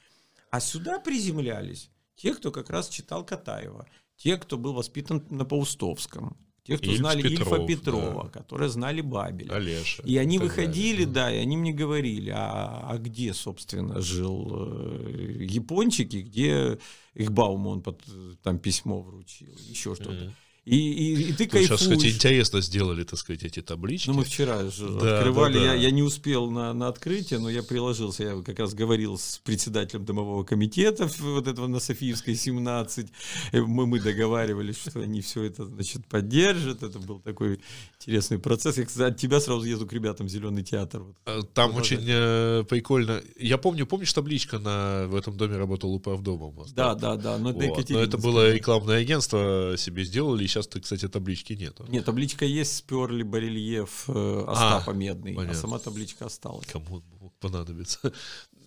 [0.51, 6.37] А сюда приземлялись те, кто как раз читал Катаева, те, кто был воспитан на Паустовском,
[6.65, 8.29] те, кто Ильф знали Петров, Ильфа Петрова, да.
[8.39, 9.53] которые знали Бабеля.
[9.53, 10.01] Олеша.
[10.03, 11.13] И они выходили, далее.
[11.13, 16.79] да, и они мне говорили, а, а где, собственно, жил э, япончики, где
[17.13, 18.01] их Бауму он под,
[18.41, 20.11] там письмо вручил, еще что-то.
[20.11, 20.31] Mm-hmm.
[20.65, 21.79] И, и, и ты кайфуешь.
[21.79, 24.09] Сейчас, кстати, интересно сделали, так сказать, эти таблички.
[24.09, 25.73] Ну, мы вчера же да, открывали, да, да.
[25.73, 29.39] Я, я не успел на, на открытие, но я приложился, я как раз говорил с
[29.43, 33.07] председателем домового комитета вот этого на Софиевской 17,
[33.53, 37.59] мы, мы договаривались, что они все это, значит, поддержат, это был такой
[37.99, 38.79] интересный процесс.
[38.79, 41.01] Я, кстати, от тебя сразу еду к ребятам в Зеленый театр.
[41.01, 41.15] Вот.
[41.25, 43.21] А, там вот очень э, прикольно.
[43.37, 46.55] Я помню, помнишь табличка на в этом доме работал управдомом?
[46.75, 47.37] Да, да, да.
[47.37, 47.89] Но, вот.
[47.89, 51.85] но это было рекламное агентство себе сделали, сейчас, кстати, таблички нету.
[51.89, 55.57] Нет, табличка есть, сперли барельеф э, Остапа а, Медный, а понятно.
[55.57, 56.65] а сама табличка осталась.
[56.67, 57.01] Кому
[57.39, 58.13] понадобится?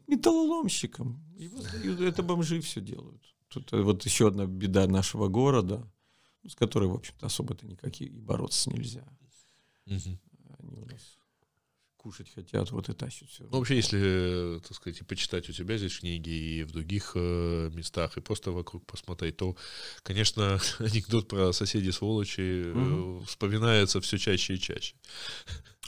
[0.06, 1.22] Металлоломщикам.
[2.00, 3.22] Это бомжи все делают.
[3.48, 5.90] Тут э, вот еще одна беда нашего города,
[6.46, 9.04] с которой, в общем-то, особо-то никак и бороться нельзя.
[9.86, 10.18] Угу.
[10.58, 11.17] Они у нас
[12.08, 13.44] кушать хотят, вот и тащат все.
[13.44, 17.70] Ну, вообще, если, так сказать, и почитать у тебя здесь книги и в других э,
[17.74, 19.56] местах, и просто вокруг посмотреть, то,
[20.02, 23.24] конечно, анекдот про соседей сволочи угу.
[23.26, 24.94] вспоминается все чаще и чаще.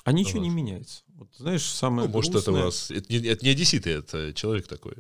[0.03, 0.49] А ничего вот.
[0.49, 1.03] не меняется.
[1.09, 2.91] Вот, знаешь, самое ну, может, это у вас...
[2.91, 4.95] Это не, это не одесситы, это человек такой.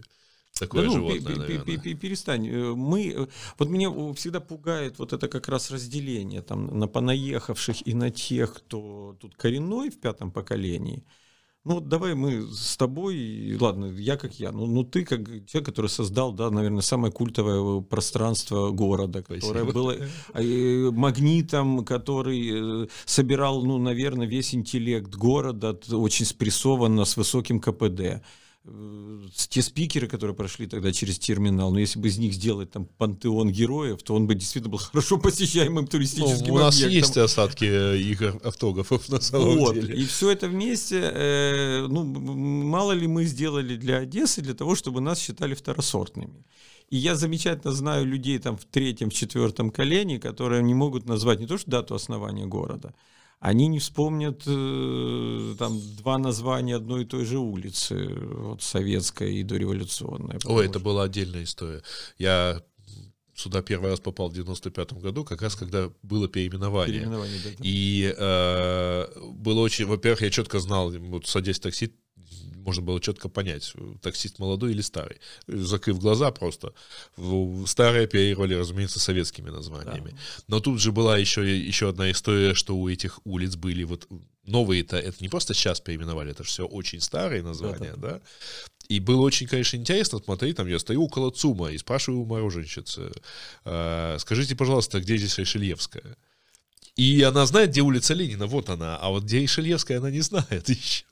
[0.59, 1.94] Такое да ну, животное, наверное.
[1.94, 2.47] Перестань.
[2.48, 3.27] Э, мы, э,
[3.59, 8.55] вот меня всегда пугает вот это как раз разделение там, на понаехавших и на тех,
[8.55, 11.05] кто тут коренной в пятом поколении.
[11.64, 15.66] Ну вот давай мы с тобой, ладно, я как я, ну, ну ты как человек,
[15.66, 19.72] который создал, да, наверное, самое культовое пространство города, которое Спасибо.
[19.72, 19.97] было
[20.35, 28.22] э, магнитом, который собирал, ну, наверное, весь интеллект города, очень спрессованно, с высоким КПД.
[28.64, 32.84] Э, те спикеры, которые прошли тогда через терминал, но если бы из них сделать там
[32.84, 36.98] пантеон героев, то он бы действительно был хорошо посещаемым туристическим ну, у нас объектом.
[36.98, 39.74] есть осадки э, их автографов на самом вот.
[39.74, 39.94] деле.
[39.94, 45.00] И все это вместе, э, ну, мало ли мы сделали для Одессы, для того, чтобы
[45.00, 46.44] нас считали второсортными.
[46.90, 51.40] И я замечательно знаю людей там в третьем, в четвертом колене, которые не могут назвать
[51.40, 52.94] не то что дату основания города,
[53.40, 59.42] они не вспомнят э, там два названия одной и той же улицы, вот советская и
[59.42, 60.38] дореволюционная.
[60.44, 61.82] Ой, это была отдельная история.
[62.18, 62.62] Я
[63.34, 66.98] сюда первый раз попал в 95-м году, как раз когда было переименование.
[66.98, 67.56] переименование да, да.
[67.62, 71.94] И э, было очень, во-первых, я четко знал, вот садясь в такси,
[72.64, 73.72] можно было четко понять,
[74.02, 75.18] таксист молодой или старый.
[75.46, 76.72] Закрыв глаза просто.
[77.66, 80.10] Старые оперировали, разумеется, советскими названиями.
[80.10, 80.16] Да.
[80.48, 84.08] Но тут же была еще, еще одна история, что у этих улиц были вот
[84.46, 88.10] новые-то, это не просто сейчас переименовали, это же все очень старые названия, да, да.
[88.14, 88.20] да?
[88.88, 93.12] И было очень, конечно, интересно смотреть, там я стою около ЦУМа и спрашиваю у мороженщицы,
[93.64, 96.16] э, скажите, пожалуйста, где здесь Решельевская?
[97.01, 98.98] И она знает, где улица Ленина, вот она.
[98.98, 101.06] А вот где Ишельевская, она не знает еще.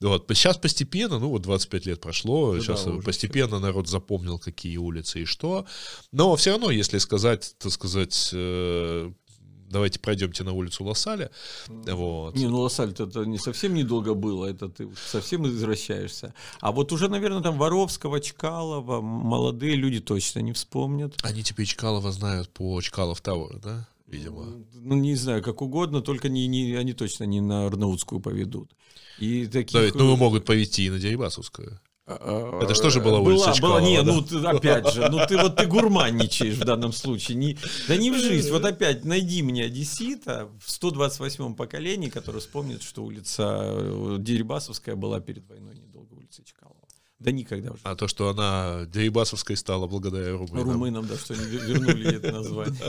[0.00, 0.26] Вот.
[0.34, 5.22] Сейчас постепенно, ну вот 25 лет прошло, ну, сейчас да, постепенно народ запомнил, какие улицы
[5.22, 5.64] и что.
[6.10, 9.12] Но все равно, если сказать, так сказать, э,
[9.70, 11.30] давайте пройдемте на улицу Лосаля.
[11.68, 12.34] Вот.
[12.34, 16.34] Не, ну Лосаль это не совсем недолго было, это ты совсем возвращаешься.
[16.60, 21.14] А вот уже, наверное, там Воровского, Чкалова, молодые люди точно не вспомнят.
[21.22, 23.88] Они теперь Чкалова знают по Чкалов Тауэр, да?
[24.12, 24.64] Видимо.
[24.74, 28.72] Ну, не знаю, как угодно, только не, не, они точно не на Арнаутскую поведут.
[29.18, 29.92] И таких...
[29.92, 31.80] Да, ну, могут повести и на Дерибасовскую.
[32.04, 34.12] А, Это что же была улица была, была, не, да?
[34.12, 37.36] ну ты, опять же, ну ты вот ты гурманничаешь в данном случае.
[37.36, 37.56] Не,
[37.86, 38.50] да не в жизнь.
[38.50, 45.20] Вот опять найди мне одессита в 128-м поколении, который вспомнит, что улица э, Дерибасовская была
[45.20, 45.81] перед войной.
[47.22, 47.80] Да никогда уже.
[47.84, 50.72] А то, что она Дерибасовской стала благодаря румынам.
[50.72, 52.80] Румынам, да, что они вернули это название.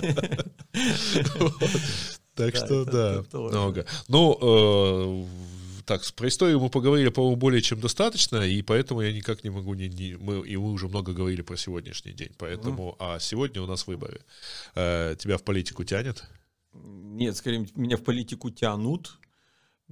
[2.35, 3.85] Так что да, много.
[4.07, 9.43] Ну, э, так, про историю мы поговорили, по-моему, более чем достаточно, и поэтому я никак
[9.43, 13.19] не могу, не, не, мы, и мы уже много говорили про сегодняшний день, поэтому, а
[13.19, 14.21] сегодня у нас выборы.
[14.73, 16.23] Э, тебя в политику тянет?
[16.73, 19.19] Нет, скорее, меня в политику тянут,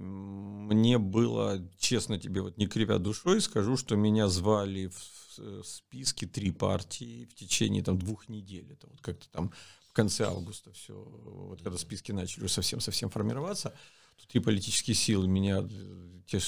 [0.01, 4.91] мне было, честно тебе, вот не кривя душой, скажу, что меня звали
[5.37, 8.71] в списке три партии в течение там двух недель.
[8.71, 9.51] Это вот как-то там
[9.87, 13.73] в конце августа все, вот когда списки начали совсем-совсем формироваться,
[14.17, 16.39] то три политические силы меня э, те,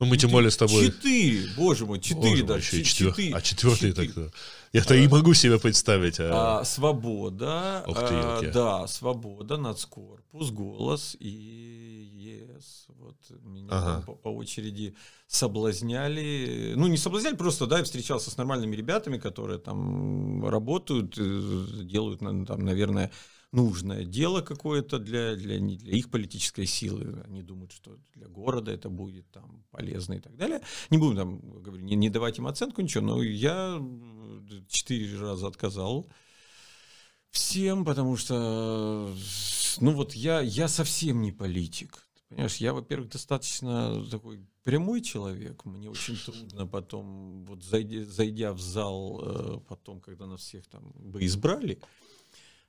[0.00, 0.86] ну, мы тем более с тобой...
[0.86, 2.82] Четыре, боже мой, четыре даже.
[2.84, 3.14] Четвер...
[3.34, 4.30] А четвертый так-то...
[4.72, 6.20] Я-то и могу себе представить.
[6.20, 6.60] А...
[6.60, 12.86] А, свобода, а, да, свобода, нацкорпус, голос и ЕС.
[12.98, 14.94] Вот меня по очереди
[15.26, 16.74] соблазняли.
[16.76, 22.20] Ну, не соблазняли, просто, да, я встречался с нормальными ребятами, которые там работают, э, делают,
[22.20, 23.10] там, наверное,
[23.52, 27.22] нужное дело какое-то для, для, не для их политической силы.
[27.26, 30.60] Они думают, что для города это будет там полезно и так далее.
[30.90, 33.82] Не будем там, говорю, не, не давать им оценку, ничего, но я
[34.68, 36.08] четыре раза отказал
[37.30, 39.14] Всем, потому что,
[39.80, 42.06] ну вот я, я совсем не политик.
[42.28, 45.64] Понимаешь, я, во-первых, достаточно такой прямой человек.
[45.64, 50.92] Мне очень трудно потом, вот зайдя, зайдя в зал, э, потом, когда нас всех там
[50.94, 51.80] бы избрали,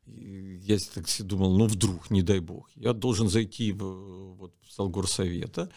[0.05, 4.89] я так думал, ну вдруг, не дай бог, я должен зайти в, вот, в зал
[4.89, 5.71] горсовета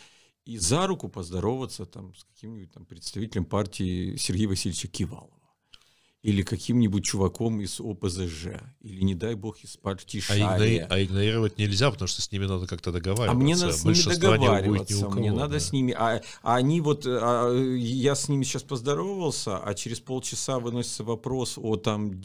[0.45, 5.42] и за руку поздороваться там с каким-нибудь там представителем партии Сергея Васильевича Кивалова
[6.23, 8.47] или каким-нибудь чуваком из ОПЗЖ,
[8.83, 10.49] или, не дай бог, из партии Шария.
[10.49, 13.33] А, игнори- а игнорировать нельзя, потому что с ними надо как-то договариваться.
[13.33, 15.61] А мне надо с ними договариваться, кого, мне надо да.
[15.61, 15.93] с ними...
[15.99, 17.07] А, а они вот...
[17.07, 22.21] А, я с ними сейчас поздоровался, а через полчаса выносится вопрос о там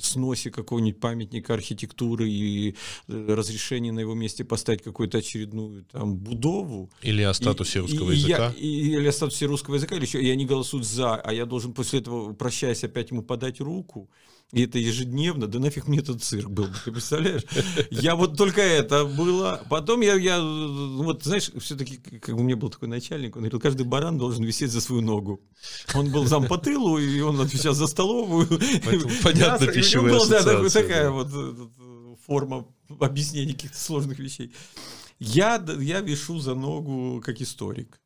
[0.00, 2.76] сносе какого-нибудь памятника архитектуры и
[3.08, 6.90] э, разрешении на его месте поставить какую-то очередную там будову.
[7.02, 8.52] Или о статусе и, русского и, языка.
[8.56, 11.46] Я, и, или о статусе русского языка, или еще, и они голосуют за, а я
[11.46, 14.10] должен после этого, прощаясь, опять ему подать руку.
[14.52, 17.44] И это ежедневно, да нафиг мне этот цирк был, ты представляешь?
[17.90, 19.62] Я вот только это было.
[19.70, 23.86] Потом я, я вот, знаешь, все-таки, как у меня был такой начальник, он говорил, каждый
[23.86, 25.40] баран должен висеть за свою ногу.
[25.94, 28.46] Он был зам по тылу, и он отвечал за столовую.
[29.22, 32.66] понятно, пищевая была, да, такая вот э, форма
[33.00, 34.52] объяснения каких-то сложных вещей.
[35.18, 38.01] Я, я вешу за ногу как историк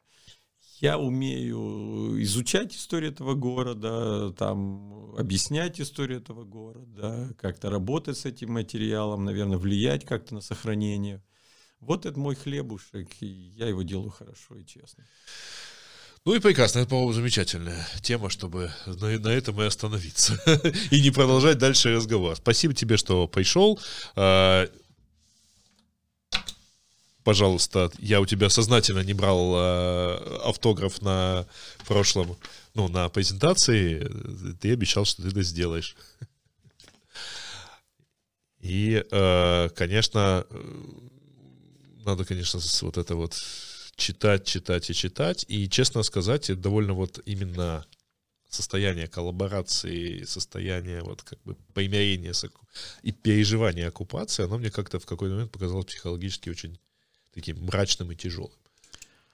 [0.81, 8.53] я умею изучать историю этого города, там, объяснять историю этого города, как-то работать с этим
[8.53, 11.23] материалом, наверное, влиять как-то на сохранение.
[11.81, 15.05] Вот это мой хлебушек, и я его делаю хорошо и честно.
[16.24, 20.36] Ну и прекрасно, это, по-моему, замечательная тема, чтобы на, на этом и остановиться.
[20.90, 22.36] и не продолжать дальше разговор.
[22.36, 23.78] Спасибо тебе, что пришел.
[27.27, 31.44] Пожалуйста, я у тебя сознательно не брал э, автограф на
[31.85, 32.36] прошлом,
[32.74, 34.09] ну, на презентации,
[34.61, 35.97] ты обещал, что ты это сделаешь.
[38.61, 40.47] И, э, конечно,
[42.05, 43.43] надо, конечно, вот это вот
[43.97, 45.44] читать, читать и читать.
[45.48, 47.85] И, честно сказать, это довольно вот именно
[48.48, 52.35] состояние коллаборации, состояние вот как бы примирения
[53.03, 56.78] и переживания оккупации, оно мне как-то в какой-то момент показалось психологически очень
[57.36, 58.50] таким мрачным и тяжелым.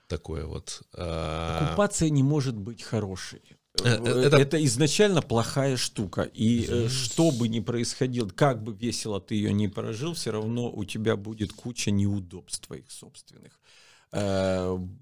[0.09, 0.83] Такое вот.
[0.93, 3.41] А, Оккупация не может быть хорошей.
[3.83, 4.37] Э, э, это...
[4.37, 6.23] это изначально плохая штука.
[6.23, 10.71] И mm что бы ни происходило, как бы весело ты ее не прожил, все равно
[10.71, 13.61] у тебя будет куча неудобств твоих собственных.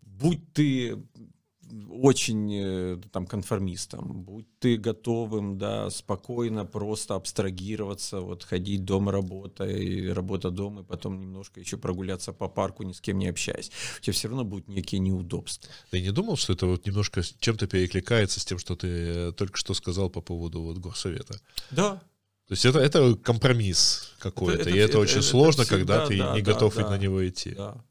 [0.04, 1.02] Будь ты
[1.90, 9.64] очень э, там конформистом, будь ты готовым, да, спокойно просто абстрагироваться, вот ходить дома работа
[9.64, 13.70] и работа дома, и потом немножко еще прогуляться по парку, ни с кем не общаясь.
[13.98, 15.70] У тебя все равно будут некие неудобства.
[15.90, 19.56] Ты не думал, что это вот немножко чем-то перекликается с тем, что ты э, только
[19.56, 21.40] что сказал по поводу вот горсовета?
[21.70, 22.02] Да,
[22.50, 25.76] то есть это, это компромисс какой-то, это, это, и это, это очень это, сложно, это
[25.76, 27.50] всегда, когда ты да, не да, готов да, на него идти.
[27.50, 27.84] Да.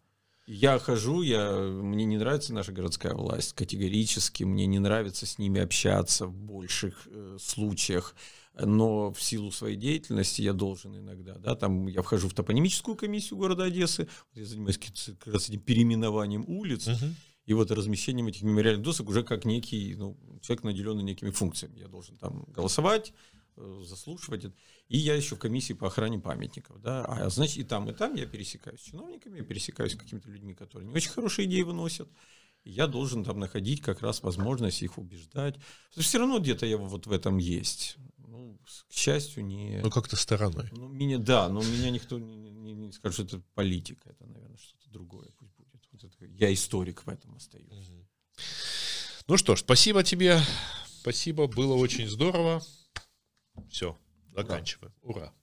[0.52, 5.62] Я хожу, я, мне не нравится наша городская власть категорически, мне не нравится с ними
[5.62, 8.16] общаться в больших э, случаях,
[8.60, 13.38] но в силу своей деятельности я должен иногда, да, там я вхожу в топонимическую комиссию
[13.38, 17.14] города Одессы, я занимаюсь как раз этим переименованием улиц, uh-huh.
[17.46, 21.78] и вот размещением этих мемориальных досок уже как некий, ну, человек, наделенный некими функциями.
[21.78, 23.14] Я должен там голосовать,
[23.82, 24.46] заслушивать.
[24.88, 26.82] И я еще в комиссии по охране памятников.
[26.82, 27.06] Да?
[27.06, 30.54] А значит, и там, и там я пересекаюсь с чиновниками, я пересекаюсь с какими-то людьми,
[30.54, 32.10] которые не очень хорошие идеи выносят.
[32.64, 35.56] И я должен там находить как раз возможность их убеждать.
[35.96, 37.98] все равно где-то я вот в этом есть.
[38.18, 39.80] Ну, к счастью, не...
[39.82, 40.70] Ну, как-то стороной.
[40.72, 44.10] Ну, меня, да, но меня никто не, не, не скажет, что это политика.
[44.10, 45.88] Это, наверное, что-то другое пусть будет.
[45.92, 47.68] Вот это, я историк в этом остаюсь.
[47.68, 48.08] Угу.
[49.28, 50.40] Ну что ж, спасибо тебе.
[51.02, 52.62] Спасибо, было очень здорово.
[53.70, 53.98] Все,
[54.34, 54.94] заканчиваем.
[55.02, 55.34] Ура.